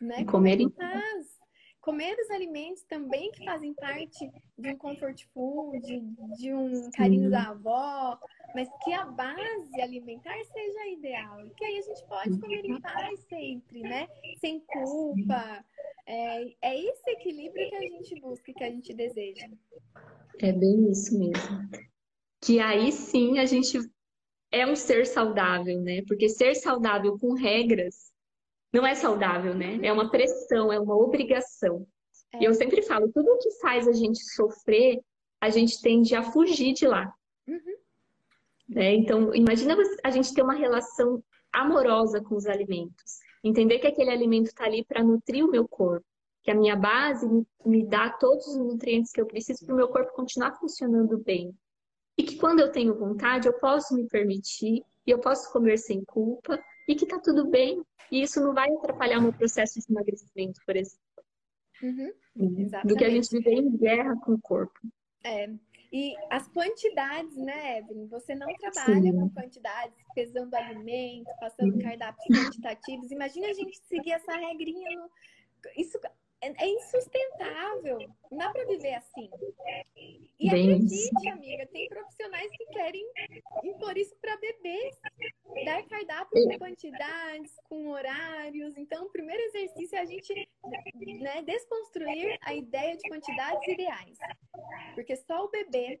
[0.00, 0.24] né?
[0.24, 0.92] Comer, comer em paz.
[0.92, 1.40] paz.
[1.80, 5.80] Comer os alimentos também que fazem parte de um comfort food,
[6.36, 7.30] de um carinho Sim.
[7.30, 8.18] da avó,
[8.54, 11.40] mas que a base alimentar seja ideal.
[11.46, 14.06] E que aí a gente pode comer em paz sempre, né?
[14.40, 15.64] Sem culpa.
[16.06, 19.48] É, é esse equilíbrio que a gente busca, que a gente deseja.
[20.38, 21.89] É bem isso mesmo.
[22.40, 23.78] Que aí sim a gente
[24.50, 26.02] é um ser saudável, né?
[26.06, 28.10] Porque ser saudável com regras
[28.72, 29.78] não é saudável, né?
[29.82, 31.86] É uma pressão, é uma obrigação.
[32.32, 32.42] É.
[32.42, 35.00] E eu sempre falo, tudo que faz a gente sofrer,
[35.40, 37.12] a gente tende a fugir de lá.
[37.46, 37.76] Uhum.
[38.68, 38.94] Né?
[38.94, 41.22] Então, imagina a gente ter uma relação
[41.52, 43.18] amorosa com os alimentos.
[43.42, 46.06] Entender que aquele alimento está ali para nutrir o meu corpo,
[46.42, 47.26] que a minha base
[47.64, 51.52] me dá todos os nutrientes que eu preciso para o meu corpo continuar funcionando bem.
[52.20, 56.04] E que quando eu tenho vontade, eu posso me permitir e eu posso comer sem
[56.04, 57.82] culpa e que está tudo bem.
[58.12, 61.00] E isso não vai atrapalhar o meu processo de emagrecimento, por exemplo.
[61.82, 62.12] Uhum,
[62.84, 64.78] do que a gente viver em guerra com o corpo.
[65.24, 65.48] É,
[65.90, 68.06] e as quantidades, né, Evelyn?
[68.08, 69.18] Você não trabalha Sim.
[69.18, 73.10] com quantidades, pesando alimento, passando cardápios quantitativos.
[73.10, 74.90] Imagina a gente seguir essa regrinha.
[74.90, 75.08] No...
[75.74, 75.98] Isso
[76.42, 77.98] é, é insustentável.
[78.30, 79.30] Não dá para viver assim.
[80.38, 83.06] E Bem acredite, amiga, tem profissionais que querem
[83.64, 84.96] impor isso para bebês.
[85.64, 88.76] Dar cardápio com quantidades, com horários.
[88.76, 90.48] Então, o primeiro exercício é a gente
[91.20, 94.18] né, desconstruir a ideia de quantidades ideais.
[94.94, 96.00] Porque só o bebê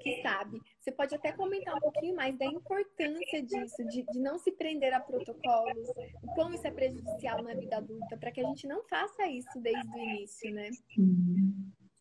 [0.00, 0.60] que sabe.
[0.80, 4.92] Você pode até comentar um pouquinho mais da importância disso, de, de não se prender
[4.94, 5.88] a protocolos,
[6.22, 9.60] o quão isso é prejudicial na vida adulta, para que a gente não faça isso
[9.60, 10.70] desde o início, né?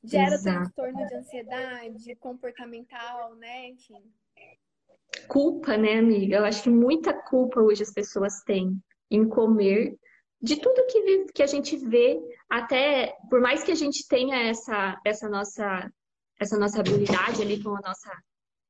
[0.03, 0.59] Gera Exato.
[0.59, 3.69] transtorno de ansiedade, comportamental, né?
[3.69, 4.03] Enfim.
[5.27, 6.37] Culpa, né, amiga?
[6.37, 9.97] Eu acho que muita culpa hoje as pessoas têm em comer
[10.41, 14.99] de tudo que, que a gente vê, até por mais que a gente tenha essa,
[15.05, 15.91] essa nossa
[16.39, 18.11] essa nossa habilidade ali com a nossa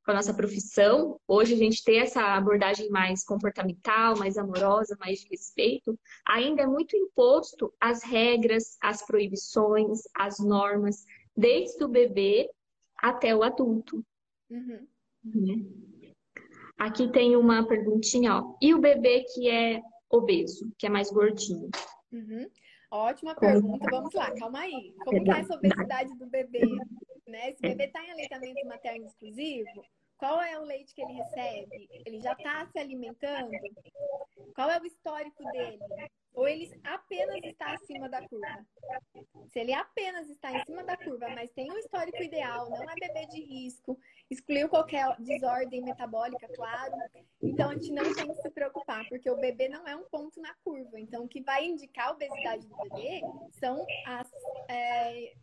[0.06, 5.22] com a nossa profissão, hoje a gente ter essa abordagem mais comportamental, mais amorosa, mais
[5.22, 11.04] de respeito, ainda é muito imposto as regras, as proibições, as normas,
[11.36, 12.48] desde o bebê
[12.96, 14.06] até o adulto.
[14.48, 14.88] Uhum.
[15.24, 15.66] Né?
[16.78, 18.58] Aqui tem uma perguntinha, ó.
[18.62, 21.70] E o bebê que é obeso, que é mais gordinho?
[22.12, 22.50] Uhum.
[22.92, 23.86] Ótima pergunta.
[23.86, 23.92] Tá?
[23.92, 24.94] Vamos lá, calma aí.
[25.04, 26.62] Como está essa obesidade do bebê?
[27.28, 27.50] Né?
[27.52, 29.86] Esse bebê está em aleitamento materno exclusivo?
[30.18, 31.90] Qual é o leite que ele recebe?
[32.06, 33.52] Ele já está se alimentando?
[34.54, 35.80] Qual é o histórico dele?
[36.36, 38.66] Ou ele apenas está acima da curva?
[39.48, 42.96] Se ele apenas está em cima da curva, mas tem um histórico ideal, não é
[42.96, 43.98] bebê de risco,
[44.30, 46.94] excluiu qualquer desordem metabólica, claro.
[47.42, 50.42] Então a gente não tem que se preocupar, porque o bebê não é um ponto
[50.42, 51.00] na curva.
[51.00, 53.22] Então o que vai indicar a obesidade do bebê
[53.60, 54.30] são as.
[54.70, 55.34] É,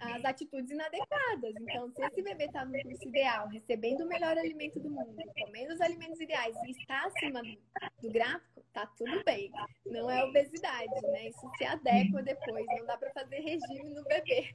[0.00, 1.54] as atitudes inadequadas.
[1.60, 5.74] Então, se esse bebê está no curso ideal, recebendo o melhor alimento do mundo, comendo
[5.74, 7.56] os alimentos ideais e está acima do,
[8.02, 9.50] do gráfico, tá tudo bem.
[9.86, 11.28] Não é obesidade, né?
[11.28, 12.66] Isso se adequa depois.
[12.76, 14.52] Não dá para fazer regime no bebê.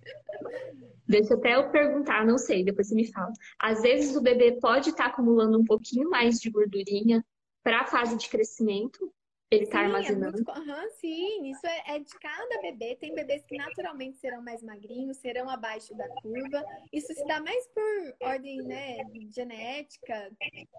[1.07, 3.31] Deixa até eu perguntar, não sei, depois você me fala.
[3.57, 7.25] Às vezes o bebê pode estar tá acumulando um pouquinho mais de gordurinha
[7.63, 9.11] para a fase de crescimento,
[9.51, 10.37] ele está armazenando.
[10.37, 10.69] É muito...
[10.69, 12.95] uhum, sim, isso é, é, de cada bebê.
[12.95, 16.63] Tem bebês que naturalmente serão mais magrinhos, serão abaixo da curva.
[16.93, 18.97] Isso se dá mais por ordem né,
[19.33, 20.31] genética,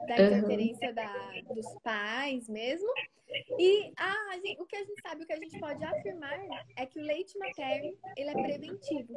[0.07, 0.95] da interferência uhum.
[0.95, 2.89] da, dos pais mesmo.
[3.59, 6.39] E ah, gente, o que a gente sabe, o que a gente pode afirmar
[6.77, 9.15] é que o leite materno ele é preventivo.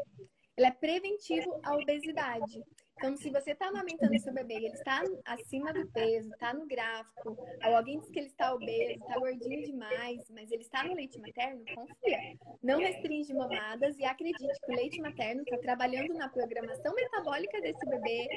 [0.55, 2.63] Ele é preventivo à obesidade.
[2.97, 6.65] Então, se você está amamentando seu bebê e ele está acima do peso, está no
[6.65, 10.93] gráfico, ou alguém diz que ele está obeso, está gordinho demais, mas ele está no
[10.93, 12.37] leite materno, confia.
[12.61, 17.85] Não restringe mamadas e acredite que o leite materno está trabalhando na programação metabólica desse
[17.85, 18.27] bebê,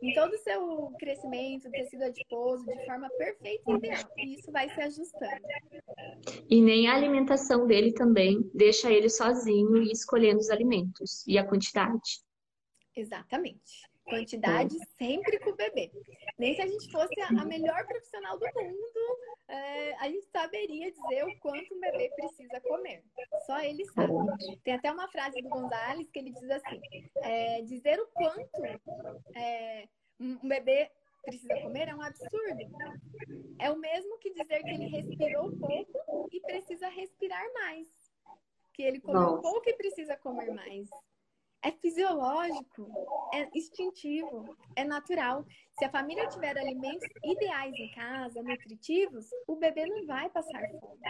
[0.00, 4.10] em todo o seu crescimento, tecido adiposo, de forma perfeita e ideal.
[4.16, 5.42] E isso vai se ajustando.
[6.48, 11.46] E nem a alimentação dele também deixa ele sozinho e escolhendo os alimentos e a
[11.46, 12.22] quantidade.
[12.96, 13.93] Exatamente.
[14.04, 15.90] Quantidade sempre com o bebê.
[16.38, 21.24] Nem se a gente fosse a melhor profissional do mundo, é, a gente saberia dizer
[21.24, 23.02] o quanto um bebê precisa comer.
[23.46, 24.12] Só ele sabe.
[24.62, 26.80] Tem até uma frase do Gonzalez que ele diz assim:
[27.22, 28.64] é, dizer o quanto
[29.34, 29.88] é,
[30.20, 30.90] um bebê
[31.22, 32.76] precisa comer é um absurdo.
[33.58, 37.86] É o mesmo que dizer que ele respirou pouco e precisa respirar mais.
[38.74, 39.42] Que ele comeu Nossa.
[39.42, 40.90] pouco e precisa comer mais
[41.64, 42.86] é fisiológico,
[43.32, 45.44] é instintivo, é natural.
[45.78, 51.00] Se a família tiver alimentos ideais em casa, nutritivos, o bebê não vai passar fome.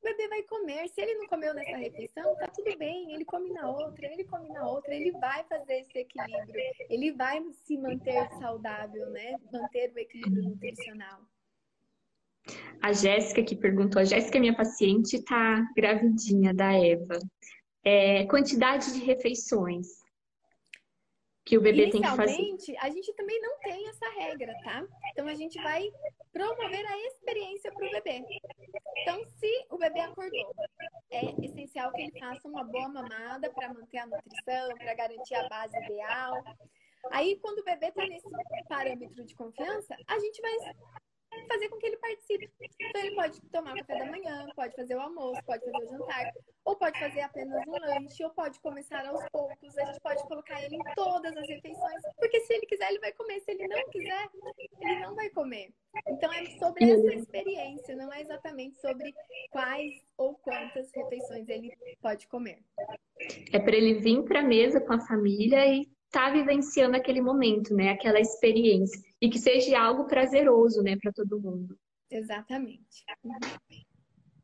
[0.00, 0.88] O bebê vai comer.
[0.88, 3.12] Se ele não comeu nessa refeição, tá tudo bem.
[3.14, 4.94] Ele come na outra, ele come na outra.
[4.94, 6.62] Ele vai fazer esse equilíbrio.
[6.88, 9.36] Ele vai se manter saudável, né?
[9.50, 11.20] Manter o equilíbrio nutricional.
[12.80, 17.18] A Jéssica que perguntou, a Jéssica, minha paciente, tá gravidinha da Eva
[17.88, 19.86] é, quantidade de refeições
[21.46, 22.56] que o bebê tem que fazer.
[22.78, 24.86] a gente também não tem essa regra, tá?
[25.10, 25.90] Então a gente vai
[26.30, 28.22] promover a experiência para o bebê.
[28.98, 30.54] Então, se o bebê acordou,
[31.10, 35.48] é essencial que ele faça uma boa mamada para manter a nutrição, para garantir a
[35.48, 36.44] base ideal.
[37.12, 38.28] Aí, quando o bebê tá nesse
[38.68, 40.52] parâmetro de confiança, a gente vai
[41.48, 42.50] fazer com que ele participe.
[42.80, 46.32] Então, ele pode tomar café da manhã, pode fazer o almoço, pode fazer o jantar,
[46.64, 49.78] ou pode fazer apenas um lanche, ou pode começar aos poucos.
[49.78, 53.12] A gente pode colocar ele em todas as refeições, porque se ele quiser, ele vai
[53.12, 53.40] comer.
[53.40, 54.28] Se ele não quiser,
[54.80, 55.72] ele não vai comer.
[56.06, 59.12] Então, é sobre essa experiência, não é exatamente sobre
[59.50, 62.62] quais ou quantas refeições ele pode comer.
[63.52, 67.74] É para ele vir para a mesa com a família e tá vivenciando aquele momento,
[67.74, 67.90] né?
[67.90, 69.00] Aquela experiência.
[69.20, 71.76] E que seja algo prazeroso, né, para todo mundo.
[72.10, 73.04] Exatamente.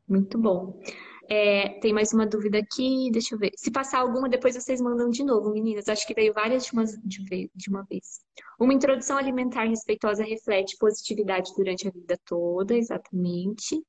[0.07, 0.79] Muito bom.
[1.27, 3.51] É, tem mais uma dúvida aqui, deixa eu ver.
[3.55, 5.89] Se passar alguma, depois vocês mandam de novo, meninas.
[5.89, 8.19] Acho que veio várias de uma, de uma vez.
[8.59, 13.81] Uma introdução alimentar respeitosa reflete positividade durante a vida toda, exatamente.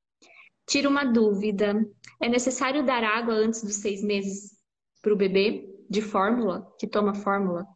[0.66, 1.74] Tira uma dúvida.
[2.20, 4.56] É necessário dar água antes dos seis meses
[5.02, 5.75] para o bebê?
[5.88, 7.66] De fórmula, que toma fórmula?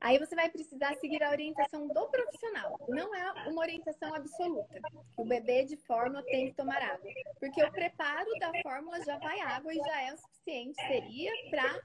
[0.00, 2.78] Aí você vai precisar seguir a orientação do profissional.
[2.88, 4.80] Não é uma orientação absoluta.
[5.14, 7.10] O bebê de fórmula tem que tomar água.
[7.38, 11.78] Porque o preparo da fórmula já vai água e já é o suficiente, seria, para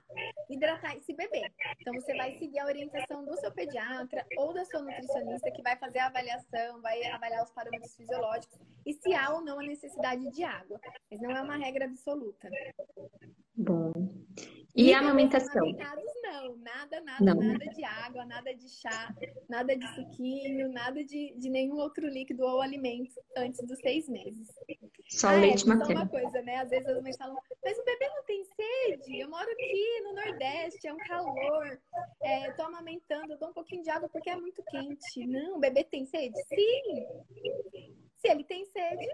[0.49, 1.51] hidratar esse bebê.
[1.81, 5.75] Então você vai seguir a orientação do seu pediatra ou da sua nutricionista que vai
[5.75, 10.31] fazer a avaliação, vai avaliar os parâmetros fisiológicos e se há ou não a necessidade
[10.31, 10.79] de água.
[11.11, 12.49] Mas não é uma regra absoluta.
[13.53, 13.91] Bom.
[14.75, 15.65] E, e a amamentação?
[15.65, 17.41] Não, nada, nada, não.
[17.41, 19.15] nada de água, nada de chá,
[19.47, 24.49] nada de suquinho, nada de, de nenhum outro líquido ou alimento antes dos seis meses.
[25.09, 25.93] Só ah, leite é, materno.
[25.93, 26.57] Só uma coisa, né?
[26.57, 29.19] Às vezes as mães falam, mas o bebê não tem sede.
[29.19, 31.79] Eu moro aqui no Nordeste, é um calor.
[32.21, 35.25] É, eu tô amamentando, eu dou um pouquinho de água porque é muito quente.
[35.25, 36.35] Não, o bebê tem sede?
[36.47, 37.07] Sim!
[38.17, 39.07] Se ele tem sede,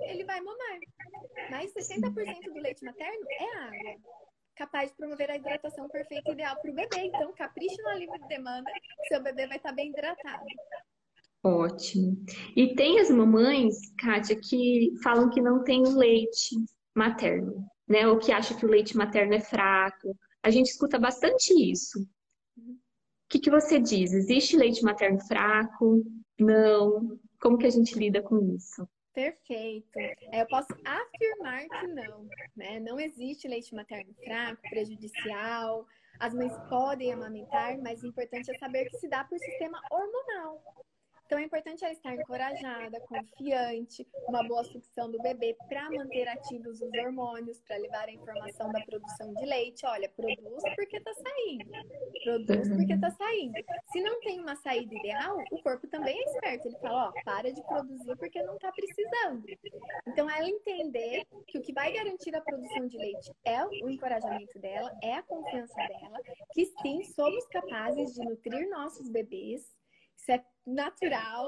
[0.00, 0.78] ele vai mamar.
[1.50, 4.16] Mas 60% do leite materno é água
[4.56, 7.00] capaz de promover a hidratação perfeita e ideal para o bebê.
[7.04, 8.70] Então, capriche no livre de demanda,
[9.08, 10.44] seu bebê vai estar bem hidratado.
[11.44, 12.16] Ótimo.
[12.56, 16.56] E tem as mamães, Kátia, que falam que não tem leite
[16.94, 18.08] materno, né?
[18.08, 20.16] Ou que acham que o leite materno é fraco.
[20.42, 22.00] A gente escuta bastante isso.
[22.00, 24.12] O que, que você diz?
[24.12, 26.02] Existe leite materno fraco?
[26.38, 27.18] Não?
[27.40, 28.88] Como que a gente lida com isso?
[29.16, 29.98] Perfeito.
[29.98, 32.78] É, eu posso afirmar que não, né?
[32.80, 35.86] Não existe leite materno fraco, prejudicial.
[36.20, 40.62] As mães podem amamentar, mas o importante é saber que se dá por sistema hormonal.
[41.26, 46.80] Então é importante ela estar encorajada, confiante, uma boa sucção do bebê para manter ativos
[46.80, 49.84] os hormônios, para levar a informação da produção de leite.
[49.84, 51.70] Olha, produz porque está saindo.
[52.22, 53.54] Produz porque está saindo.
[53.90, 56.68] Se não tem uma saída ideal, o corpo também é esperto.
[56.68, 59.44] Ele fala, ó, para de produzir porque não está precisando.
[60.06, 64.60] Então ela entender que o que vai garantir a produção de leite é o encorajamento
[64.60, 66.20] dela, é a confiança dela,
[66.52, 69.75] que sim, somos capazes de nutrir nossos bebês
[70.26, 71.46] isso é natural.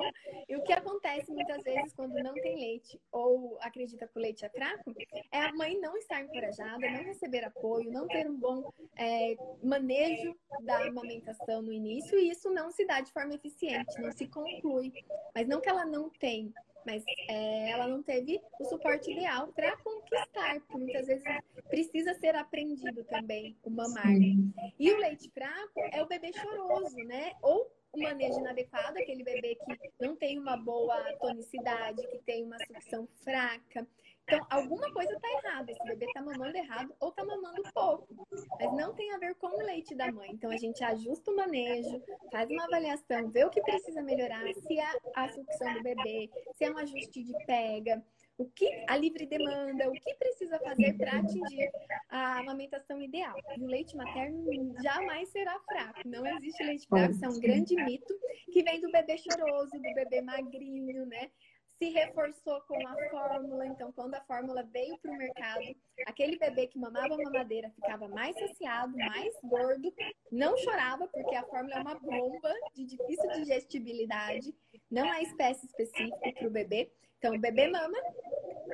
[0.49, 4.45] E o que acontece muitas vezes quando não tem leite ou acredita que o leite
[4.45, 4.95] é fraco
[5.33, 10.37] é a mãe não estar encorajada, não receber apoio, não ter um bom é, manejo
[10.63, 14.93] da amamentação no início e isso não se dá de forma eficiente, não se conclui.
[15.35, 16.55] Mas não que ela não tem,
[16.87, 21.25] mas é, ela não teve o suporte ideal para conquistar, porque muitas vezes
[21.69, 24.07] precisa ser aprendido também o mamar.
[24.07, 24.53] Sim.
[24.79, 27.33] E o leite fraco é o bebê choroso, né?
[27.43, 32.59] Ou o manejo inadequado, aquele bebê que não tem uma boa tonicidade, que tem uma
[32.67, 33.87] sucção fraca.
[34.25, 35.73] Então, alguma coisa está errada.
[35.73, 38.27] Esse bebê está mamando errado ou está mamando pouco.
[38.61, 40.31] Mas não tem a ver com o leite da mãe.
[40.31, 44.79] Então, a gente ajusta o manejo, faz uma avaliação, vê o que precisa melhorar, se
[44.79, 48.05] é a sucção do bebê, se é um ajuste de pega
[48.39, 51.71] o que a livre demanda, o que precisa fazer para atingir
[52.09, 53.37] a amamentação ideal.
[53.57, 54.47] E o leite materno
[54.81, 56.01] jamais será fraco.
[56.07, 58.15] Não existe leite fraco, isso é um grande mito
[58.53, 61.31] que vem do bebê choroso, do bebê magrinho, né?
[61.79, 65.63] Se reforçou com a fórmula, então quando a fórmula veio para o mercado,
[66.07, 69.93] aquele bebê que mamava mamadeira ficava mais saciado, mais gordo,
[70.31, 74.53] não chorava porque a fórmula é uma bomba de difícil digestibilidade,
[74.91, 76.91] não há espécie específica para o bebê.
[77.19, 77.99] Então, o bebê mama,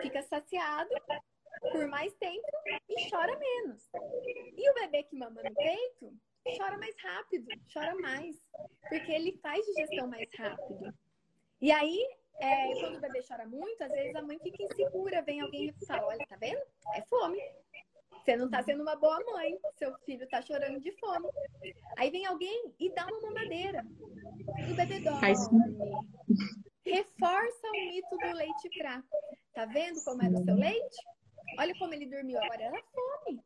[0.02, 0.90] fica saciado
[1.72, 2.46] por mais tempo
[2.88, 3.88] e chora menos.
[4.56, 6.14] E o bebê que mama no peito
[6.58, 8.36] chora mais rápido, chora mais,
[8.88, 10.94] porque ele faz digestão mais rápido.
[11.60, 12.06] E aí,
[12.40, 15.86] é, quando o bebê chora muito, às vezes a mãe fica insegura, vem alguém e
[15.86, 16.60] fala: Olha, tá vendo?
[16.94, 17.38] É fome.
[18.22, 21.28] Você não tá sendo uma boa mãe, seu filho tá chorando de fome.
[21.96, 23.84] Aí vem alguém e dá uma mamadeira.
[24.66, 25.20] E o bebê dorme
[26.84, 29.08] reforça o mito do leite fraco.
[29.54, 30.96] Tá vendo como era o seu leite?
[31.58, 33.40] Olha como ele dormiu, agora era fome.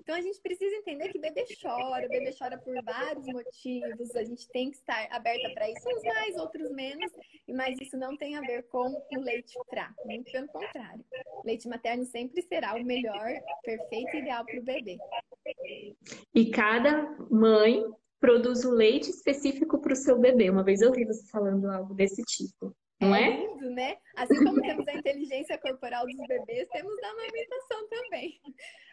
[0.00, 4.48] Então a gente precisa entender que bebê chora, bebê chora por vários motivos, a gente
[4.50, 7.10] tem que estar aberta para isso, uns mais, outros menos,
[7.48, 11.04] mas isso não tem a ver com o leite fraco, muito pelo contrário.
[11.26, 13.30] O leite materno sempre será o melhor,
[13.62, 14.98] perfeito e ideal para o bebê.
[16.34, 17.84] E cada mãe
[18.22, 20.48] produz o leite específico para o seu bebê.
[20.48, 22.72] Uma vez eu vi você falando algo desse tipo.
[23.00, 23.24] Não é?
[23.24, 23.98] é lindo, né?
[24.14, 28.40] Assim como temos a inteligência corporal dos bebês, temos da amamentação também.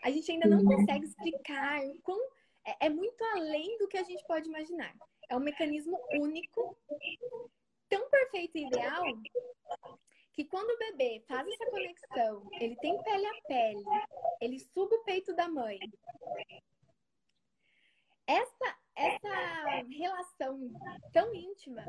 [0.03, 2.19] A gente ainda não consegue explicar quão
[2.65, 4.95] é, é muito além do que a gente pode imaginar.
[5.29, 6.75] É um mecanismo único,
[7.87, 9.03] tão perfeito e ideal,
[10.33, 13.83] que quando o bebê faz essa conexão, ele tem pele a pele,
[14.41, 15.77] ele suga o peito da mãe.
[18.25, 20.59] Essa essa relação
[21.13, 21.83] tão íntima,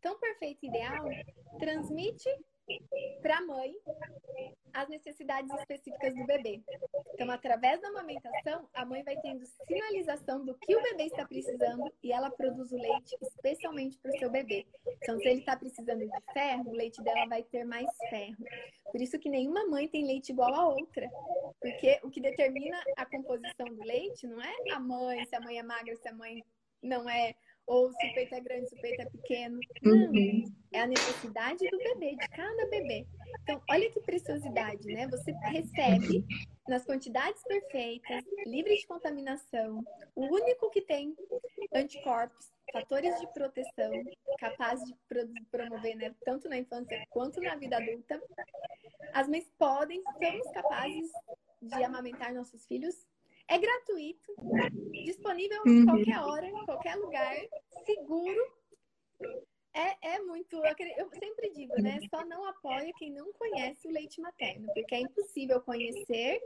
[0.00, 1.04] tão perfeita e ideal,
[1.58, 2.28] transmite
[3.22, 3.74] para a mãe
[4.72, 6.60] as necessidades específicas do bebê.
[7.14, 11.92] Então, através da amamentação, a mãe vai tendo sinalização do que o bebê está precisando
[12.02, 14.66] e ela produz o leite especialmente para o seu bebê.
[15.02, 18.44] Então, se ele está precisando de ferro, o leite dela vai ter mais ferro.
[18.90, 21.08] Por isso que nenhuma mãe tem leite igual a outra.
[21.60, 25.58] Porque o que determina a composição do leite não é a mãe, se a mãe
[25.58, 26.44] é magra, se a mãe
[26.82, 27.34] não é
[27.66, 29.58] ou se o peito é grande, se o peito é pequeno.
[29.82, 30.44] Não, uhum.
[30.72, 33.06] é a necessidade do bebê, de cada bebê.
[33.42, 35.06] Então, olha que preciosidade, né?
[35.08, 36.24] Você recebe
[36.68, 39.84] nas quantidades perfeitas, livre de contaminação,
[40.14, 41.14] o único que tem
[41.74, 43.92] anticorpos, fatores de proteção,
[44.38, 44.94] capaz de
[45.50, 48.20] promover, né, tanto na infância quanto na vida adulta.
[49.12, 51.10] As mães podem, somos capazes
[51.60, 52.94] de amamentar nossos filhos
[53.48, 54.34] é gratuito,
[55.04, 55.84] disponível em uhum.
[55.84, 57.36] qualquer hora, em qualquer lugar,
[57.84, 58.40] seguro.
[59.74, 60.56] É, é muito.
[60.96, 61.98] Eu sempre digo, né?
[62.08, 66.40] Só não apoia quem não conhece o leite materno, porque é impossível conhecer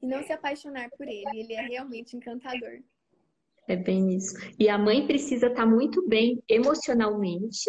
[0.00, 1.40] e não se apaixonar por ele.
[1.40, 2.80] Ele é realmente encantador.
[3.66, 4.34] É bem isso.
[4.58, 7.68] E a mãe precisa estar muito bem emocionalmente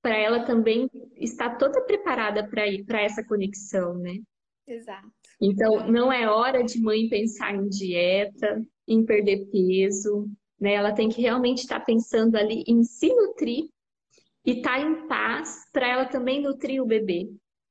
[0.00, 4.18] para ela também estar toda preparada para ir para essa conexão, né?
[4.66, 5.17] Exato.
[5.40, 10.28] Então, não é hora de mãe pensar em dieta, em perder peso,
[10.60, 10.74] né?
[10.74, 13.68] Ela tem que realmente estar pensando ali em se nutrir
[14.44, 17.28] e estar tá em paz para ela também nutrir o bebê,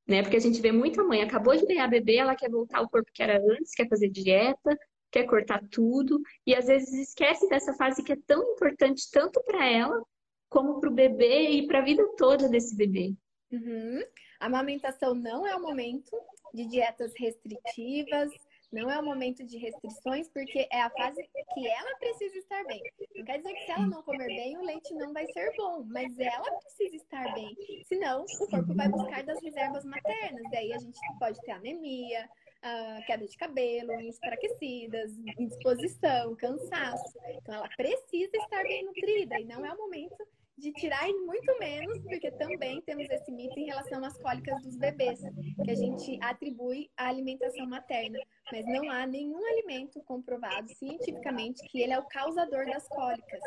[0.07, 0.21] né?
[0.21, 3.11] Porque a gente vê muita mãe, acabou de ganhar bebê, ela quer voltar ao corpo
[3.13, 4.77] que era antes, quer fazer dieta,
[5.11, 9.65] quer cortar tudo e às vezes esquece dessa fase que é tão importante tanto para
[9.65, 10.01] ela
[10.49, 13.13] como para o bebê e para a vida toda desse bebê.
[13.51, 14.01] Uhum.
[14.39, 16.11] A amamentação não é o momento
[16.53, 18.31] de dietas restritivas,
[18.71, 21.21] não é o momento de restrições, porque é a fase
[21.53, 22.81] que ela precisa estar bem.
[23.15, 25.85] Não quer dizer que se ela não comer bem, o leite não vai ser bom,
[25.85, 27.55] mas ela precisa estar bem.
[27.85, 30.43] Senão, o corpo vai buscar das reservas maternas.
[30.51, 37.17] Daí a gente pode ter anemia, uh, queda de cabelo, enfraquecidas, indisposição, cansaço.
[37.29, 40.27] Então, ela precisa estar bem nutrida e não é o momento
[40.57, 44.75] de tirar e muito menos, porque também temos esse mito em relação às cólicas dos
[44.75, 45.19] bebês,
[45.63, 48.17] que a gente atribui à alimentação materna.
[48.51, 53.39] Mas não há nenhum alimento comprovado cientificamente que ele é o causador das cólicas.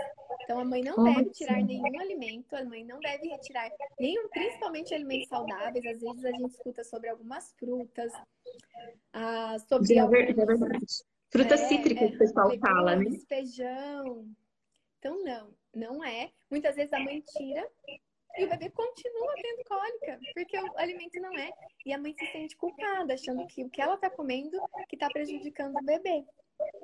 [0.45, 4.95] Então a mãe não deve tirar nenhum alimento, a mãe não deve retirar nenhum, principalmente
[4.95, 5.85] alimentos saudáveis.
[5.85, 8.13] Às vezes a gente escuta sobre algumas frutas,
[9.13, 10.87] ah, sobre é, é verdade.
[11.29, 13.07] Frutas é, cítricas, é, o pessoal fala, né?
[13.29, 14.29] Feijão.
[14.99, 16.31] Então, não não é.
[16.51, 17.69] Muitas vezes a mãe tira
[18.39, 21.51] e o bebê continua tendo cólica, porque o alimento não é.
[21.85, 24.57] E a mãe se sente culpada, achando que o que ela está comendo
[24.89, 26.25] que está prejudicando o bebê.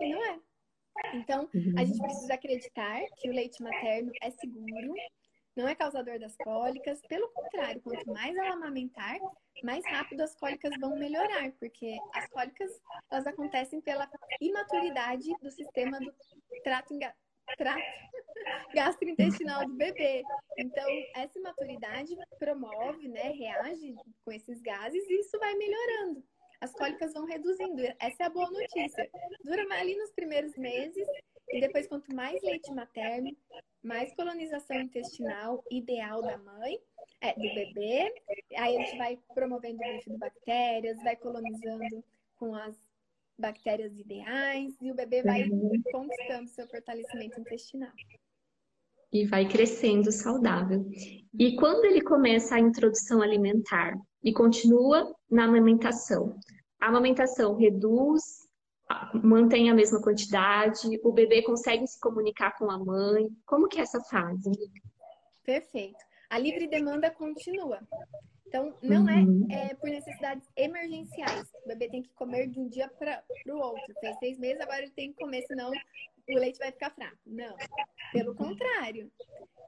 [0.00, 0.40] E não é.
[1.14, 4.94] Então, a gente precisa acreditar que o leite materno é seguro,
[5.54, 7.00] não é causador das cólicas.
[7.02, 9.18] Pelo contrário, quanto mais ela amamentar,
[9.62, 12.70] mais rápido as cólicas vão melhorar, porque as cólicas
[13.10, 14.08] elas acontecem pela
[14.40, 16.12] imaturidade do sistema do
[16.64, 16.94] trato
[17.56, 17.82] trato
[18.74, 20.22] gastrointestinal do bebê.
[20.58, 23.94] Então, essa maturidade promove, né, reage
[24.24, 26.22] com esses gases e isso vai melhorando.
[26.60, 27.82] As cólicas vão reduzindo.
[27.98, 29.10] Essa é a boa notícia.
[29.44, 31.06] Dura ali nos primeiros meses
[31.50, 33.36] e depois, quanto mais leite materno,
[33.82, 36.78] mais colonização intestinal ideal da mãe,
[37.20, 38.12] é, do bebê.
[38.56, 42.04] Aí a gente vai promovendo o de bactérias, vai colonizando
[42.36, 42.76] com as
[43.38, 45.82] bactérias ideais e o bebê vai uhum.
[45.92, 47.92] conquistando seu fortalecimento intestinal.
[49.12, 50.84] E vai crescendo saudável.
[51.38, 56.38] E quando ele começa a introdução alimentar e continua na amamentação,
[56.80, 58.22] a amamentação reduz,
[59.22, 63.28] mantém a mesma quantidade, o bebê consegue se comunicar com a mãe.
[63.44, 64.50] Como que é essa fase?
[65.44, 66.04] Perfeito.
[66.28, 67.80] A livre demanda continua.
[68.46, 69.46] Então, não é, uhum.
[69.50, 71.52] é, por necessidades emergenciais.
[71.64, 73.94] O bebê tem que comer de um dia para o outro.
[74.00, 77.18] Fez seis meses, agora ele tem que comer, senão o leite vai ficar fraco.
[77.26, 77.56] Não.
[78.12, 79.10] Pelo contrário.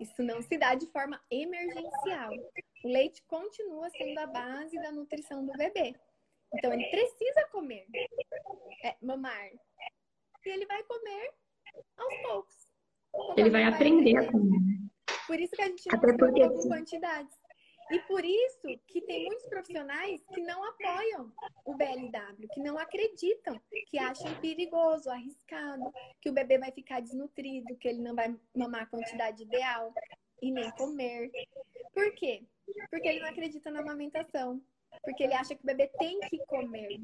[0.00, 2.30] Isso não se dá de forma emergencial.
[2.84, 5.94] O leite continua sendo a base da nutrição do bebê.
[6.54, 7.86] Então, ele precisa comer,
[8.84, 9.50] é, mamar.
[10.46, 11.32] E ele vai comer
[11.96, 12.68] aos poucos.
[13.36, 14.60] Ele vai, aprender, a comer.
[15.26, 17.36] Por isso que a gente não preocupa com quantidades.
[17.90, 21.32] E por isso que tem muitos profissionais que não apoiam
[21.64, 27.76] o BLW, que não acreditam, que acham perigoso, arriscado, que o bebê vai ficar desnutrido,
[27.76, 29.92] que ele não vai mamar a quantidade ideal
[30.42, 31.30] e nem comer.
[31.94, 32.44] Por quê?
[32.90, 34.62] Porque ele não acredita na amamentação.
[35.02, 36.98] Porque ele acha que o bebê tem que comer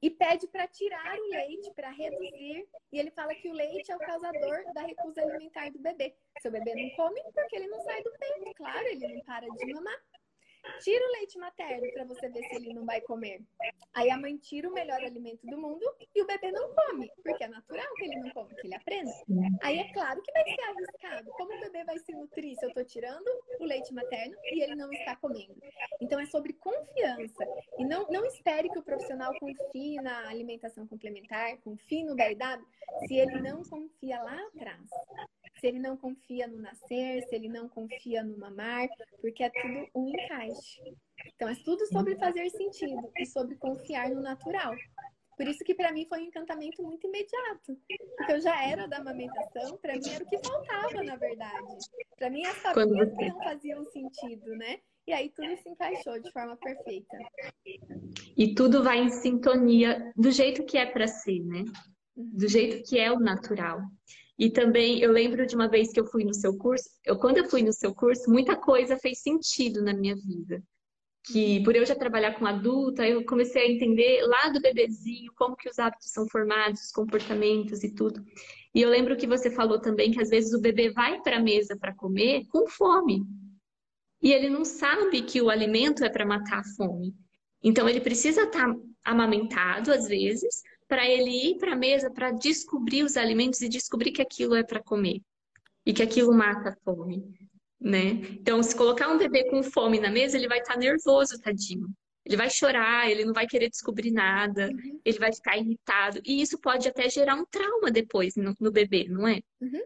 [0.00, 2.68] e pede para tirar o leite, para reduzir.
[2.92, 6.14] E ele fala que o leite é o causador da recusa alimentar do bebê.
[6.40, 9.74] Seu bebê não come porque ele não sai do peito, claro, ele não para de
[9.74, 10.00] mamar.
[10.80, 13.42] Tira o leite materno para você ver se ele não vai comer.
[13.94, 17.44] Aí a mãe tira o melhor alimento do mundo e o bebê não come, porque
[17.44, 19.10] é natural que ele não come, que ele aprenda.
[19.62, 21.30] Aí é claro que vai ser arriscado.
[21.32, 23.28] Como o bebê vai se nutrir se eu estou tirando
[23.60, 25.56] o leite materno e ele não está comendo?
[26.00, 27.44] Então é sobre confiança.
[27.78, 32.64] E não, não espere que o profissional confie na alimentação complementar, confie no BRW,
[33.06, 34.88] se ele não confia lá atrás
[35.58, 38.88] se ele não confia no nascer, se ele não confia no mamar,
[39.20, 40.80] porque é tudo um encaixe.
[41.34, 44.74] Então, é tudo sobre fazer sentido e sobre confiar no natural.
[45.36, 47.78] Por isso que para mim foi um encantamento muito imediato.
[48.16, 51.78] Porque eu já era da amamentação, para mim era o que faltava, na verdade.
[52.16, 54.80] Para mim as famílias que não faziam sentido, né?
[55.06, 57.16] E aí tudo se encaixou de forma perfeita.
[58.36, 61.64] E tudo vai em sintonia do jeito que é para ser, né?
[62.16, 62.48] Do uhum.
[62.48, 63.80] jeito que é o natural.
[64.38, 67.38] E também eu lembro de uma vez que eu fui no seu curso, eu quando
[67.38, 70.62] eu fui no seu curso, muita coisa fez sentido na minha vida.
[71.26, 75.56] Que por eu já trabalhar com adulta, eu comecei a entender lá do bebezinho como
[75.56, 78.24] que os hábitos são formados, os comportamentos e tudo.
[78.72, 81.42] E eu lembro que você falou também que às vezes o bebê vai para a
[81.42, 83.24] mesa para comer com fome.
[84.22, 87.12] E ele não sabe que o alimento é para matar a fome.
[87.62, 92.32] Então ele precisa estar tá amamentado às vezes, para ele ir para a mesa para
[92.32, 95.20] descobrir os alimentos e descobrir que aquilo é para comer
[95.84, 97.22] e que aquilo mata a fome,
[97.80, 98.12] né?
[98.40, 101.88] Então, se colocar um bebê com fome na mesa, ele vai estar tá nervoso, tadinho.
[102.24, 105.00] Ele vai chorar, ele não vai querer descobrir nada, uhum.
[105.02, 106.20] ele vai ficar irritado.
[106.26, 109.40] E isso pode até gerar um trauma depois no, no bebê, não é?
[109.60, 109.82] Uhum.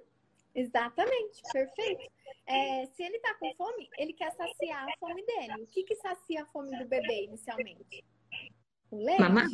[0.54, 2.10] Exatamente, perfeito.
[2.46, 5.62] É, se ele tá com fome, ele quer saciar a fome dele.
[5.62, 8.04] O que, que sacia a fome do bebê inicialmente?
[8.96, 9.20] O leite.
[9.20, 9.48] Mamar?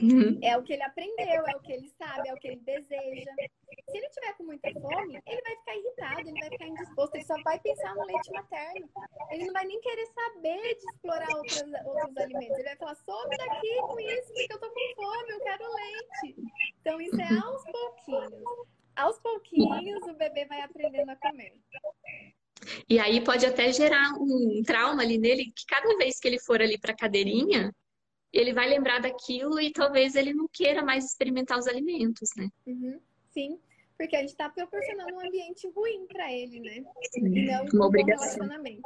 [0.00, 0.38] Uhum.
[0.42, 3.32] É o que ele aprendeu, é o que ele sabe, é o que ele deseja.
[3.90, 7.24] Se ele tiver com muita fome, ele vai ficar irritado, ele vai ficar indisposto, ele
[7.24, 8.88] só vai pensar no leite materno.
[9.30, 12.58] Ele não vai nem querer saber de explorar outros, outros alimentos.
[12.58, 16.36] Ele vai falar, some daqui com isso, porque eu tô com fome, eu quero leite.
[16.80, 18.44] Então isso é aos pouquinhos.
[18.96, 21.54] Aos pouquinhos o bebê vai aprendendo a comer.
[22.88, 26.60] E aí pode até gerar um trauma ali nele, que cada vez que ele for
[26.60, 27.72] ali para a cadeirinha,
[28.32, 32.48] ele vai lembrar daquilo e talvez ele não queira mais experimentar os alimentos, né?
[32.66, 32.98] Uhum,
[33.30, 33.58] sim,
[33.98, 36.82] porque a gente está proporcionando um ambiente ruim para ele, né?
[37.12, 38.26] Sim, e não uma um obrigação.
[38.26, 38.82] relacionamento.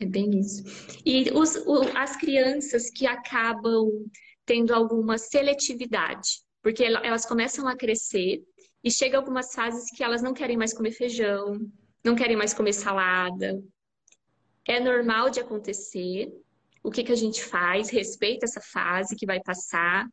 [0.00, 0.62] É bem isso.
[1.04, 4.08] E os, o, as crianças que acabam
[4.46, 8.42] tendo alguma seletividade, porque elas começam a crescer
[8.82, 11.58] e chega algumas fases que elas não querem mais comer feijão,
[12.04, 13.60] não querem mais comer salada.
[14.64, 16.32] É normal de acontecer,
[16.82, 20.08] o que, que a gente faz, respeita essa fase que vai passar,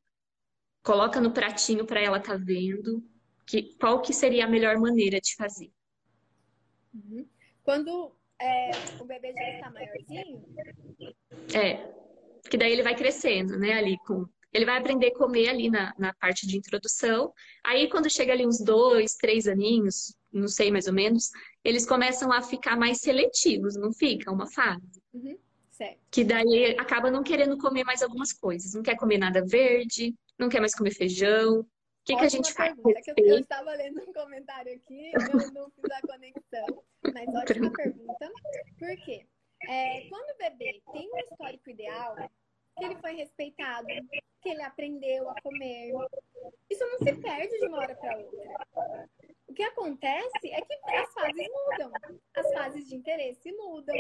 [0.84, 3.04] coloca no pratinho para ela estar tá vendo
[3.46, 5.72] que, qual que seria a melhor maneira de fazer.
[6.94, 7.28] Uhum.
[7.64, 10.46] Quando é, o bebê já está maiorzinho?
[11.54, 11.94] É,
[12.50, 14.26] que daí ele vai crescendo, né, ali com...
[14.54, 17.34] Ele vai aprender a comer ali na, na parte de introdução.
[17.62, 21.30] Aí, quando chega ali uns dois, três aninhos, não sei mais ou menos,
[21.62, 25.02] eles começam a ficar mais seletivos, não fica uma fase?
[25.14, 25.38] Uhum.
[25.78, 26.00] Certo.
[26.10, 28.74] Que daí acaba não querendo comer mais algumas coisas.
[28.74, 31.60] Não quer comer nada verde, não quer mais comer feijão.
[31.60, 31.66] O
[32.06, 32.74] que, que a gente faz?
[32.78, 38.32] Eu, eu, estava lendo um comentário aqui, eu não fiz a conexão, mas ótima pergunta.
[38.78, 39.26] Por quê?
[39.68, 42.16] É, quando o bebê tem um histórico ideal,
[42.78, 43.88] que ele foi respeitado,
[44.42, 45.92] que ele aprendeu a comer,
[46.70, 49.10] isso não se perde de uma hora para outra.
[49.48, 51.92] O que acontece é que as fases mudam,
[52.36, 53.96] as fases de interesse mudam.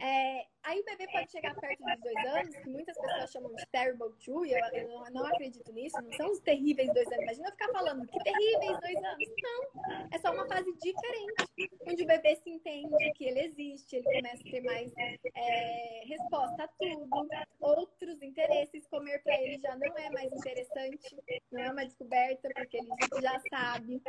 [0.00, 3.64] É, aí o bebê pode chegar perto dos dois anos, que muitas pessoas chamam de
[3.70, 7.22] terrible two, eu, eu não, não, acredito nisso, não são os terríveis dois anos.
[7.22, 9.28] Imagina eu ficar falando que terríveis dois anos.
[9.42, 14.04] Não, é só uma fase diferente, onde o bebê se entende que ele existe, ele
[14.04, 14.92] começa a ter mais
[15.36, 17.28] é, resposta a tudo,
[17.60, 21.16] outros interesses, comer para ele já não é mais interessante,
[21.52, 22.88] não é uma descoberta, porque ele
[23.22, 24.02] já sabe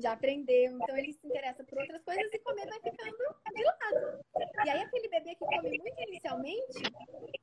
[0.00, 3.16] já aprendeu, então ele se interessa por outras coisas e comer vai ficando
[3.54, 4.24] de lado.
[4.64, 6.82] E aí aquele bebê que come muito inicialmente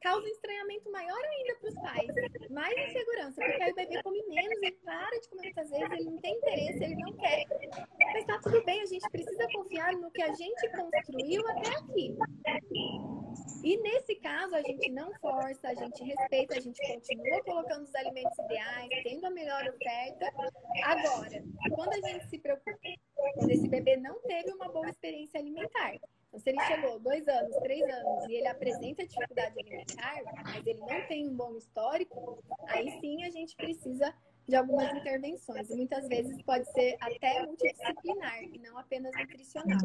[0.01, 4.23] causa um estranhamento maior ainda para os pais, mais insegurança, porque aí o bebê come
[4.27, 7.45] menos, ele para de comer muitas vezes, ele não tem interesse, ele não quer.
[8.13, 12.15] Mas tá tudo bem, a gente precisa confiar no que a gente construiu até aqui.
[13.63, 17.95] E nesse caso, a gente não força, a gente respeita, a gente continua colocando os
[17.95, 20.32] alimentos ideais, tendo a melhor oferta.
[20.84, 21.43] Agora,
[21.75, 22.78] quando a gente se preocupa,
[23.36, 25.95] quando esse bebê não teve uma boa experiência alimentar,
[26.32, 30.80] então, se ele chegou dois anos, três anos e ele apresenta dificuldade alimentar, mas ele
[30.80, 34.13] não tem um bom histórico, aí sim a gente precisa
[34.47, 35.69] de algumas intervenções.
[35.69, 39.80] E muitas vezes pode ser até multidisciplinar, e não apenas nutricional.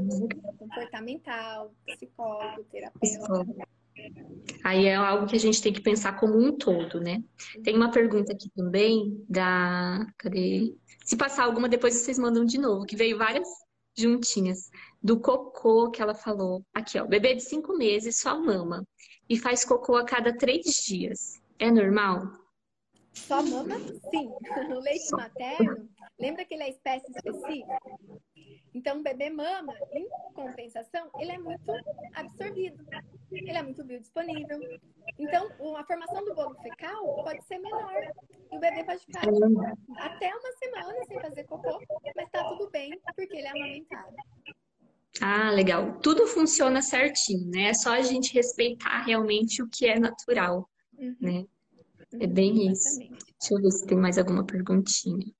[0.56, 3.66] Comportamental, psicólogo, terapeuta.
[4.64, 7.22] Aí é algo que a gente tem que pensar como um todo, né?
[7.62, 10.06] Tem uma pergunta aqui também da.
[10.18, 10.74] Cadê?
[11.04, 13.48] Se passar alguma, depois vocês mandam de novo, que veio várias
[13.96, 14.70] juntinhas.
[15.02, 16.64] Do cocô que ela falou.
[16.74, 17.06] Aqui, ó.
[17.06, 18.84] Bebê de cinco meses só mama.
[19.28, 21.40] E faz cocô a cada três dias.
[21.58, 22.22] É normal?
[23.14, 23.78] Só mama,
[24.10, 24.30] sim.
[24.76, 25.88] O leite materno,
[26.18, 27.78] lembra que ele é espécie específica?
[28.76, 31.72] Então, o bebê mama, em compensação, ele é muito
[32.12, 32.84] absorvido.
[33.32, 34.60] Ele é muito biodisponível.
[35.18, 35.48] Então,
[35.78, 37.94] a formação do bolo fecal pode ser menor.
[38.52, 39.22] E o bebê pode ficar
[39.96, 41.80] até uma semana sem fazer cocô,
[42.14, 44.14] mas tá tudo bem, porque ele é amamentado.
[45.22, 45.98] Ah, legal.
[46.00, 47.70] Tudo funciona certinho, né?
[47.70, 50.68] É só a gente respeitar realmente o que é natural,
[50.98, 51.16] uhum.
[51.18, 51.46] né?
[52.20, 52.98] É bem isso.
[52.98, 55.34] Deixa eu ver se tem mais alguma perguntinha.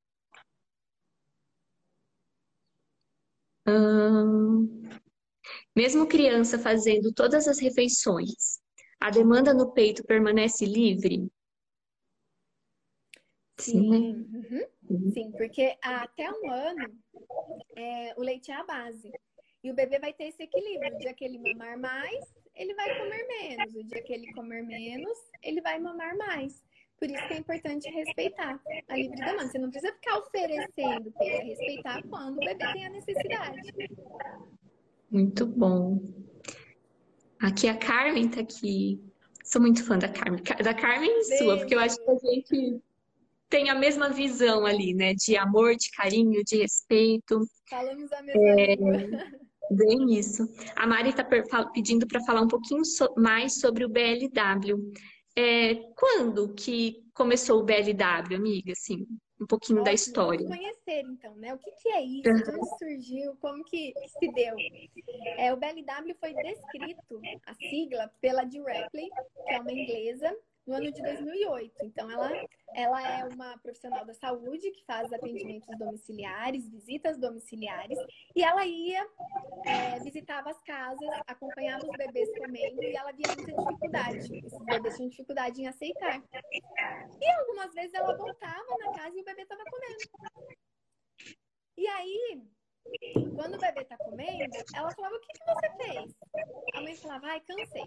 [3.69, 4.83] Hum...
[5.75, 8.61] Mesmo criança fazendo todas as refeições,
[8.99, 11.29] a demanda no peito permanece livre?
[13.59, 14.65] Sim, Uhum.
[14.91, 15.11] uhum.
[15.11, 16.99] Sim porque até um ano
[17.77, 19.11] é, o leite é a base.
[19.63, 20.95] E o bebê vai ter esse equilíbrio.
[20.95, 23.75] O dia que ele mamar mais, ele vai comer menos.
[23.75, 26.63] O dia que ele comer menos, ele vai mamar mais.
[26.99, 29.49] Por isso que é importante respeitar a livre demanda.
[29.49, 33.61] Você não precisa ficar oferecendo peito, é respeitar quando o bebê tem a necessidade.
[35.11, 36.01] Muito bom.
[37.41, 39.01] Aqui a Carmen tá aqui.
[39.45, 40.43] Sou muito fã da Carmen.
[40.43, 42.81] Da Carmen e sua, porque eu acho que a gente
[43.49, 45.15] tem a mesma visão ali, né?
[45.15, 47.47] De amor, de carinho, de respeito.
[47.69, 48.75] Falamos a mesma é...
[48.75, 49.47] língua.
[49.71, 50.49] Bem isso.
[50.77, 51.25] A Mari está
[51.73, 54.93] pedindo para falar um pouquinho so mais sobre o BLW.
[55.39, 58.73] É, quando que começou o BLW, amiga?
[58.73, 59.07] Assim,
[59.41, 60.47] um pouquinho da história.
[60.47, 61.55] Conhecer, então, né?
[61.55, 62.29] O que, que é isso?
[62.29, 62.59] Uhum.
[62.59, 63.37] Onde surgiu?
[63.37, 64.57] Como que se deu?
[65.37, 69.11] É, o BLW foi descrito, a sigla, pela Rapley,
[69.47, 70.35] que é uma inglesa,
[70.67, 71.85] no ano de 2008.
[71.85, 72.31] Então, ela,
[72.75, 77.99] ela é uma profissional da saúde que faz atendimentos domiciliares, visitas domiciliares,
[78.35, 79.07] e ela ia,
[79.65, 84.39] é, visitava as casas, acompanhava os bebês comendo e ela via muita dificuldade.
[84.45, 86.23] Esses bebês tinham dificuldade em aceitar.
[87.21, 91.37] E algumas vezes ela voltava na casa e o bebê estava comendo.
[91.79, 92.43] E aí,
[93.35, 96.15] quando o bebê tá comendo, ela falava, o que, que você fez?
[96.75, 97.83] A mãe falava, ai, cansei.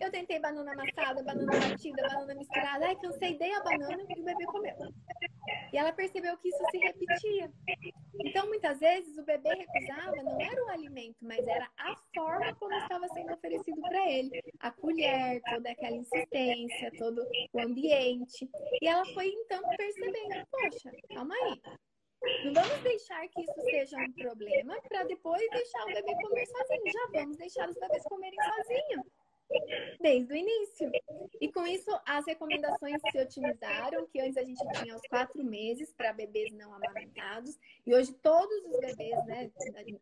[0.00, 4.24] Eu tentei banana amassada, banana batida, banana misturada, ai, cansei, dei a banana e o
[4.24, 4.76] bebê comeu.
[5.72, 7.50] E ela percebeu que isso se repetia.
[8.24, 12.74] Então, muitas vezes, o bebê recusava, não era o alimento, mas era a forma como
[12.74, 14.42] estava sendo oferecido para ele.
[14.60, 18.48] A colher, toda aquela insistência, todo o ambiente.
[18.80, 21.62] E ela foi, então, percebendo, poxa, calma aí.
[22.44, 26.92] Não vamos deixar que isso seja um problema para depois deixar o bebê comer sozinho.
[26.92, 29.06] Já vamos deixar os bebês comerem sozinhos.
[30.00, 30.90] Desde o início.
[31.40, 35.92] E com isso, as recomendações se otimizaram, que antes a gente tinha os quatro meses
[35.92, 39.50] para bebês não amamentados, e hoje todos os bebês, né,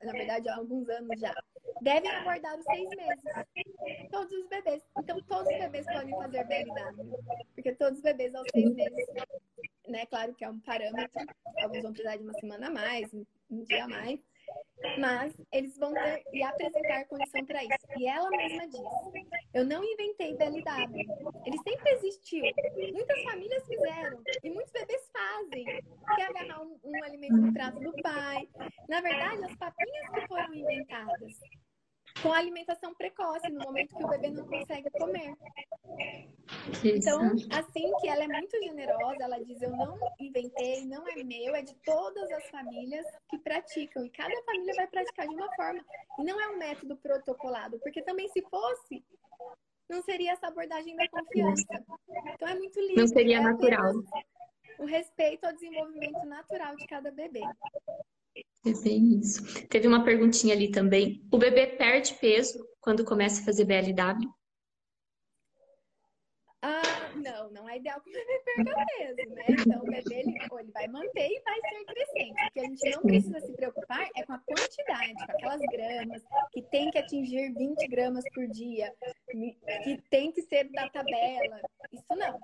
[0.02, 1.34] na verdade há alguns anos já,
[1.80, 4.10] devem aguardar os seis meses.
[4.10, 4.82] Todos os bebês.
[4.98, 7.18] Então, todos os bebês podem fazer BLW,
[7.54, 9.06] porque todos os bebês aos seis meses
[9.88, 10.06] né?
[10.06, 11.26] Claro que é um parâmetro,
[11.62, 14.20] alguns vão precisar de uma semana a mais, um dia a mais,
[14.98, 17.86] mas eles vão ter e apresentar condição para isso.
[17.96, 22.42] E ela mesma diz: Eu não inventei BLW, ele sempre existiu.
[22.92, 25.64] Muitas famílias fizeram e muitos bebês fazem.
[26.16, 28.48] Quer agarrar um, um alimento no prato do pai.
[28.88, 31.40] Na verdade, as papinhas que foram inventadas
[32.22, 35.34] com alimentação precoce, no momento que o bebê não consegue comer.
[36.84, 41.54] Então, assim que ela é muito generosa, ela diz: Eu não inventei, não é meu,
[41.54, 44.04] é de todas as famílias que praticam.
[44.04, 45.84] E cada família vai praticar de uma forma.
[46.18, 49.04] E não é um método protocolado, porque também se fosse,
[49.88, 51.84] não seria essa abordagem da confiança.
[52.34, 52.96] Então, é muito livre.
[52.96, 53.94] Não seria é natural.
[54.78, 57.42] O respeito ao desenvolvimento natural de cada bebê.
[58.66, 59.42] É bem isso.
[59.68, 61.22] Teve uma perguntinha ali também.
[61.32, 64.37] O bebê perde peso quando começa a fazer BLW?
[66.60, 69.44] Ah, não, não é ideal que o bebê perca peso, né?
[69.48, 72.32] Então, o bebê ele, ele vai manter e vai ser crescente.
[72.32, 76.22] O que a gente não precisa se preocupar é com a quantidade, com aquelas gramas,
[76.52, 78.92] que tem que atingir 20 gramas por dia,
[79.84, 81.60] que tem que ser da tabela.
[81.92, 82.40] Isso não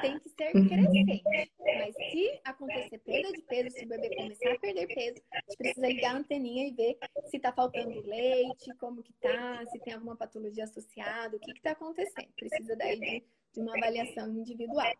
[0.00, 1.22] tem que ser crescente.
[1.60, 5.56] Mas se acontecer perda de peso, se o bebê começar a perder peso, a gente
[5.56, 9.94] precisa ligar a anteninha e ver se tá faltando leite, como que tá, se tem
[9.94, 12.28] alguma patologia associada, o que que tá acontecendo.
[12.36, 13.24] Precisa daí de,
[13.54, 14.92] de uma avaliação individual.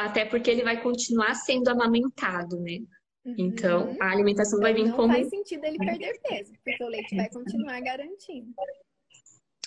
[0.00, 2.78] Até porque ele vai continuar sendo amamentado, né?
[3.24, 3.34] Uhum.
[3.38, 5.08] Então, a alimentação então, vai vir não como...
[5.08, 8.52] Não faz sentido ele perder peso, porque o leite vai continuar garantindo.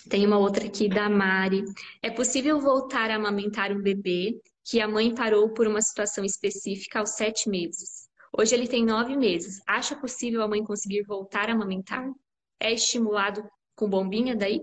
[0.10, 1.64] Tem uma outra aqui da Mari.
[2.02, 7.00] É possível voltar a amamentar um bebê que a mãe parou por uma situação específica
[7.00, 8.08] aos sete meses?
[8.38, 9.62] Hoje ele tem nove meses.
[9.66, 12.06] Acha possível a mãe conseguir voltar a amamentar?
[12.60, 13.44] É estimulado
[13.76, 14.62] com bombinha daí?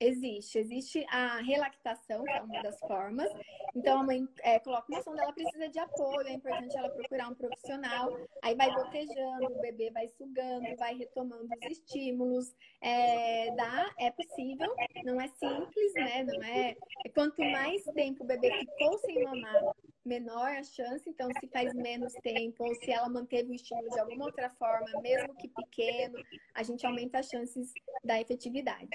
[0.00, 3.28] Existe, existe a relactação, que é uma das formas.
[3.74, 7.28] Então, a mãe é, coloca uma sonda, ela precisa de apoio, é importante ela procurar
[7.28, 8.16] um profissional.
[8.42, 12.54] Aí vai gotejando, o bebê vai sugando, vai retomando os estímulos.
[12.80, 14.72] É, dá, é possível,
[15.04, 16.22] não é simples, né?
[16.22, 16.76] Não é.
[17.12, 19.74] Quanto mais tempo o bebê ficou sem mamar,
[20.04, 21.08] menor a chance.
[21.10, 25.00] Então, se faz menos tempo, ou se ela manteve o estímulo de alguma outra forma,
[25.00, 26.18] mesmo que pequeno,
[26.54, 27.72] a gente aumenta as chances
[28.04, 28.88] da efetividade.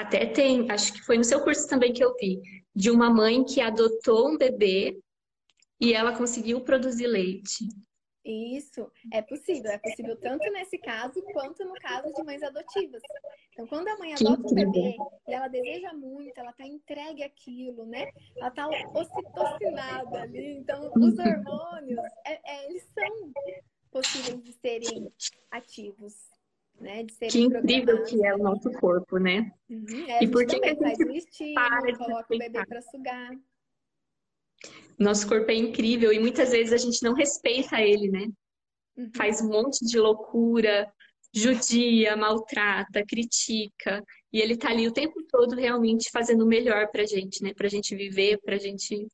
[0.00, 2.40] Até tem, acho que foi no seu curso também que eu vi,
[2.74, 4.98] de uma mãe que adotou um bebê
[5.78, 7.68] e ela conseguiu produzir leite.
[8.24, 9.70] Isso, é possível.
[9.70, 13.02] É possível tanto nesse caso quanto no caso de mães adotivas.
[13.52, 14.96] Então, quando a mãe adota um bebê
[15.28, 18.10] e ela deseja muito, ela tá entregue aquilo, né?
[18.38, 20.58] Ela tá ocitocinada ali.
[20.58, 23.32] Então, os hormônios, é, é, eles são
[23.90, 25.12] possíveis de serem
[25.50, 26.14] ativos.
[26.80, 29.52] Né, que incrível que é o nosso corpo, né?
[29.68, 32.80] Uhum, é, e por que, que a gente faz o estímulo, coloca o bebê para
[32.80, 33.30] sugar.
[34.98, 38.28] Nosso corpo é incrível e muitas vezes a gente não respeita ele, né?
[38.96, 39.10] Uhum.
[39.14, 40.90] Faz um monte de loucura,
[41.34, 44.02] judia, maltrata, critica.
[44.32, 47.52] E ele tá ali o tempo todo realmente fazendo o melhor pra gente, né?
[47.54, 49.06] Pra gente viver, pra gente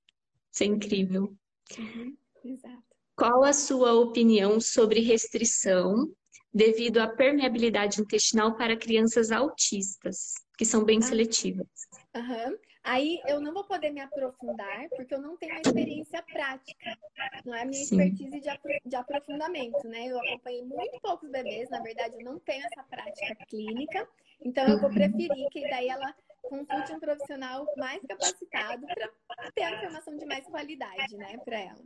[0.53, 1.35] ser incrível.
[1.79, 2.17] Uhum.
[2.45, 2.83] Exato.
[3.17, 6.13] Qual a sua opinião sobre restrição
[6.57, 11.03] devido à permeabilidade intestinal para crianças autistas, que são bem ah.
[11.03, 11.69] seletivas?
[12.17, 12.57] Uhum.
[12.83, 16.97] Aí eu não vou poder me aprofundar, porque eu não tenho experiência prática,
[17.45, 18.01] não é a minha Sim.
[18.01, 20.07] expertise de, apro de aprofundamento, né?
[20.07, 24.09] Eu acompanhei muito poucos bebês, na verdade eu não tenho essa prática clínica,
[24.41, 26.15] então eu vou preferir que daí ela
[26.49, 28.87] consulte um profissional mais capacitado
[29.29, 31.83] para ter a informação de mais qualidade, né, para ela.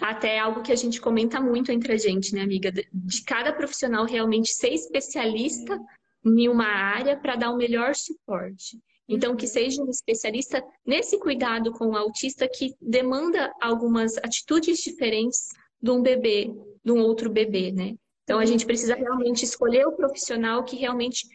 [0.00, 2.72] Até algo que a gente comenta muito entre a gente, né, amiga?
[2.72, 5.78] De cada profissional realmente ser especialista
[6.24, 8.78] em uma área para dar o melhor suporte.
[9.06, 15.48] Então, que seja um especialista nesse cuidado com o autista que demanda algumas atitudes diferentes
[15.80, 16.50] de um bebê,
[16.82, 17.94] de um outro bebê, né?
[18.22, 21.26] Então, a gente precisa realmente escolher o profissional que realmente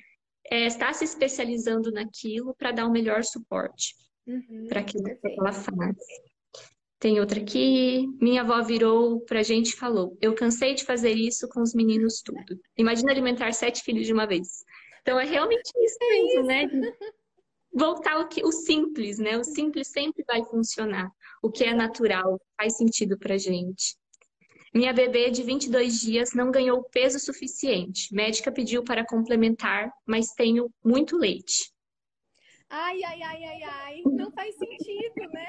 [0.45, 3.95] é, está se especializando naquilo para dar o melhor suporte
[4.27, 5.97] uhum, para aquilo que ela faz.
[6.99, 8.07] Tem outra aqui.
[8.21, 12.21] Minha avó virou pra gente e falou: Eu cansei de fazer isso com os meninos
[12.21, 12.59] tudo.
[12.77, 14.65] Imagina alimentar sete filhos de uma vez.
[15.01, 16.67] Então é realmente isso mesmo, né?
[17.73, 19.37] voltar ao que o simples, né?
[19.37, 21.09] O simples sempre vai funcionar.
[21.41, 23.95] O que é natural, faz sentido pra gente.
[24.73, 28.13] Minha bebê de 22 dias não ganhou peso suficiente.
[28.13, 31.71] Médica pediu para complementar, mas tenho muito leite.
[32.69, 34.01] Ai, ai, ai, ai, ai.
[34.05, 35.47] Não faz sentido, né?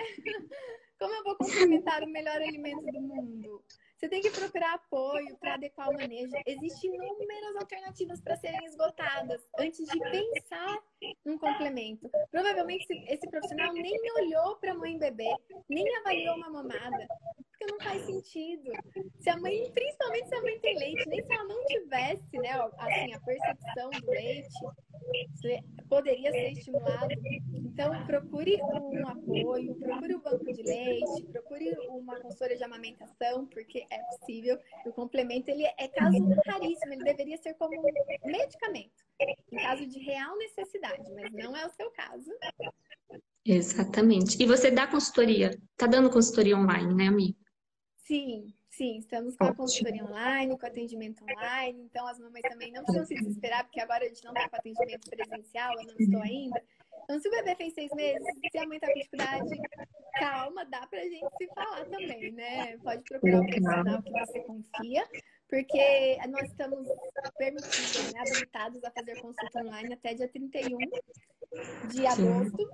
[0.98, 3.62] Como eu vou complementar o melhor alimento do mundo?
[4.00, 6.32] Você tem que procurar apoio para adequar o manejo.
[6.46, 10.78] Existem inúmeras alternativas para serem esgotadas antes de pensar
[11.26, 12.08] num complemento.
[12.30, 15.30] Provavelmente esse profissional nem olhou para a mãe bebê,
[15.68, 17.06] nem avaliou uma mamada,
[17.60, 18.72] porque não faz sentido.
[19.20, 22.50] Se a mãe, principalmente se a mãe tem leite, nem se ela não tivesse, né,
[22.78, 24.48] assim, a percepção do leite,
[25.88, 27.08] poderia ser estimulado
[27.52, 33.86] Então, procure um apoio, procure o banco de leite, procure uma consultora de amamentação, porque
[33.90, 34.58] é possível.
[34.86, 39.98] O complemento ele é caso raríssimo, ele deveria ser como um medicamento, em caso de
[39.98, 42.30] real necessidade, mas não é o seu caso.
[43.44, 44.40] Exatamente.
[44.40, 45.50] E você dá consultoria?
[45.76, 47.40] Tá dando consultoria online, né, amiga?
[48.10, 52.82] Sim, sim, estamos com a consultoria online, com atendimento online, então as mamães também não
[52.82, 56.20] precisam se desesperar, porque agora a gente não está com atendimento presencial, eu não estou
[56.20, 56.60] ainda.
[57.04, 59.60] Então, se o bebê fez seis meses, se a mãe está com dificuldade,
[60.18, 62.76] calma, dá pra gente se falar também, né?
[62.78, 65.08] Pode procurar um profissional que você confia,
[65.48, 66.88] porque nós estamos
[67.38, 70.78] permitidos, né, habilitados a fazer consulta online até dia 31
[71.88, 72.68] de agosto,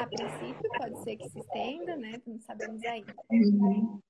[0.00, 2.20] a princípio, pode ser que se estenda, né?
[2.26, 3.14] Não sabemos ainda.
[3.30, 4.00] Uhum.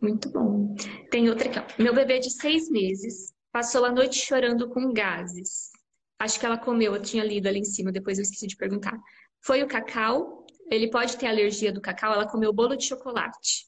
[0.00, 0.74] Muito bom.
[1.10, 1.82] Tem outra aqui, ó.
[1.82, 5.70] Meu bebê de seis meses passou a noite chorando com gases.
[6.18, 8.98] Acho que ela comeu, eu tinha lido ali em cima, depois eu esqueci de perguntar.
[9.40, 10.46] Foi o cacau?
[10.70, 12.12] Ele pode ter alergia do cacau?
[12.12, 13.66] Ela comeu bolo de chocolate.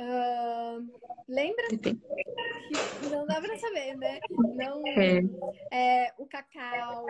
[0.00, 0.86] Uh,
[1.28, 1.68] lembra?
[1.70, 2.00] Depende.
[3.10, 4.20] Não dá pra saber, né?
[4.30, 5.20] Não, é.
[5.72, 7.06] É, o cacau,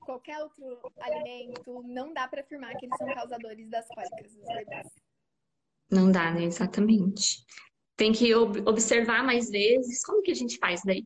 [0.00, 4.86] qualquer outro alimento, não dá para afirmar que eles são causadores das cólicas dos bebês.
[5.90, 6.44] Não dá, né?
[6.44, 7.44] Exatamente.
[7.96, 10.04] Tem que observar mais vezes.
[10.04, 11.04] Como que a gente faz daí?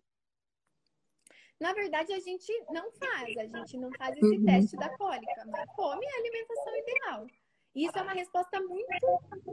[1.61, 4.45] Na verdade, a gente não faz, a gente não faz esse uhum.
[4.45, 7.26] teste da cólica, mas come a alimentação ideal.
[7.74, 8.85] E isso é uma resposta muito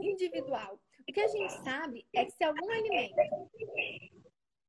[0.00, 0.78] individual.
[1.08, 3.14] O que a gente sabe é que se algum alimento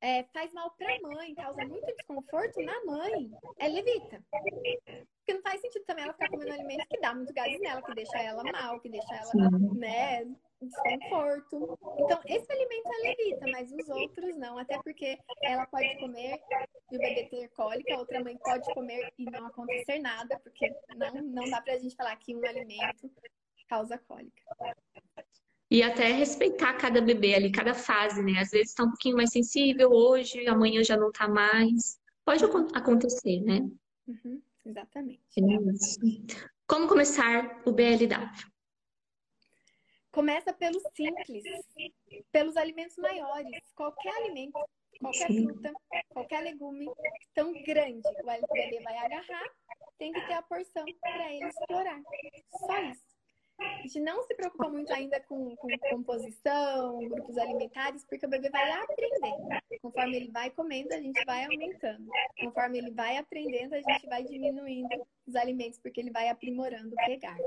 [0.03, 4.21] é, faz mal para a mãe, causa muito desconforto na mãe, ela evita.
[4.29, 7.95] Porque não faz sentido também ela ficar comendo alimentos que dá muito gás nela, que
[7.95, 9.31] deixa ela mal, que deixa ela,
[9.77, 10.25] né,
[10.61, 11.79] desconforto.
[11.99, 14.57] Então, esse alimento ela evita, mas os outros não.
[14.57, 16.37] Até porque ela pode comer
[16.91, 20.69] e o bebê ter cólica, a outra mãe pode comer e não acontecer nada, porque
[20.97, 23.09] não, não dá pra gente falar que um alimento
[23.69, 24.43] causa cólica.
[25.73, 28.39] E até respeitar cada bebê ali, cada fase, né?
[28.39, 31.99] Às vezes está um pouquinho mais sensível hoje, amanhã já não está mais.
[32.23, 32.45] Pode
[32.75, 33.67] acontecer, né?
[34.07, 35.23] Uhum, exatamente.
[35.35, 35.41] É
[36.67, 38.07] Como começar o BLW?
[40.11, 41.43] Começa pelo simples,
[42.31, 43.59] pelos alimentos maiores.
[43.73, 44.59] Qualquer alimento,
[44.99, 45.73] qualquer fruta,
[46.09, 46.85] qualquer legume
[47.33, 49.49] tão grande o bebê vai agarrar,
[49.97, 51.99] tem que ter a porção para ele explorar.
[52.59, 53.12] Só isso.
[53.63, 58.49] A gente não se preocupa muito ainda com, com, composição, grupos alimentares, porque o bebê
[58.49, 59.47] vai aprendendo.
[59.81, 62.05] Conforme ele vai comendo, a gente vai aumentando.
[62.39, 67.05] Conforme ele vai aprendendo, a gente vai diminuindo os alimentos, porque ele vai aprimorando o
[67.05, 67.37] pegar.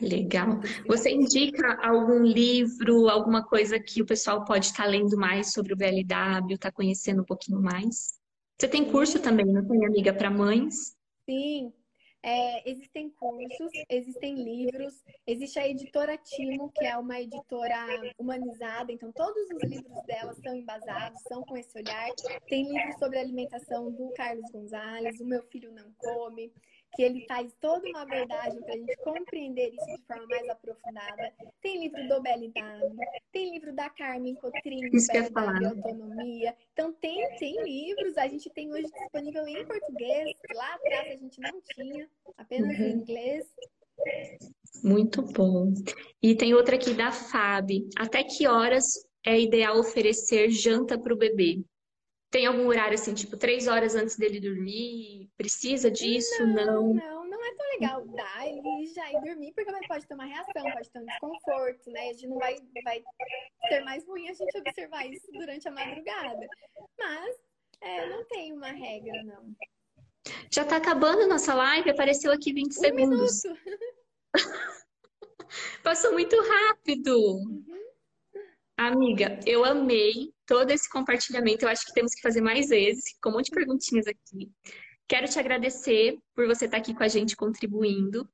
[0.00, 0.60] Legal.
[0.86, 5.76] Você indica algum livro, alguma coisa que o pessoal pode estar lendo mais sobre o
[5.76, 8.18] BLW, estar conhecendo um pouquinho mais?
[8.58, 10.94] Você tem curso também, não tem, amiga, para mães?
[11.28, 11.72] Sim,
[12.22, 17.86] é, existem cursos, existem livros, existe a editora Timo, que é uma editora
[18.18, 22.08] humanizada, então todos os livros dela são embasados, são com esse olhar.
[22.46, 26.52] Tem livros sobre alimentação do Carlos Gonzalez, O Meu Filho Não Come
[26.94, 31.32] que ele faz toda uma abordagem para a gente compreender isso de forma mais aprofundada.
[31.62, 32.96] Tem livro do BLW,
[33.32, 36.56] tem livro da Carmen Cotrim, isso BLW Autonomia.
[36.72, 41.40] Então tem, tem livros, a gente tem hoje disponível em português, lá atrás a gente
[41.40, 42.84] não tinha, apenas uhum.
[42.84, 43.46] em inglês.
[44.82, 45.72] Muito bom.
[46.22, 47.68] E tem outra aqui da Fab.
[47.98, 48.86] Até que horas
[49.24, 51.62] é ideal oferecer janta para o bebê?
[52.30, 55.28] Tem algum horário assim, tipo, três horas antes dele dormir?
[55.36, 56.46] Precisa disso?
[56.46, 60.14] Não, não, não, não é tão legal dar ele já ir dormir, porque pode ter
[60.14, 62.00] uma reação, pode ter um desconforto, né?
[62.00, 62.54] A gente não vai,
[62.84, 63.02] vai
[63.68, 66.46] ser mais ruim a gente observar isso durante a madrugada.
[66.96, 67.36] Mas
[67.80, 69.52] é, não tem uma regra, não.
[70.52, 73.42] Já tá acabando nossa live, apareceu aqui 20 um segundos.
[75.82, 77.16] Passou muito rápido.
[77.16, 77.89] Uhum.
[78.80, 81.66] Amiga, eu amei todo esse compartilhamento.
[81.66, 84.50] Eu acho que temos que fazer mais vezes, com um monte de perguntinhas aqui.
[85.06, 88.26] Quero te agradecer por você estar aqui com a gente contribuindo.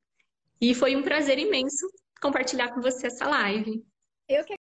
[0.61, 1.84] E foi um prazer imenso
[2.22, 3.84] compartilhar com você essa live.
[4.28, 4.55] Eu que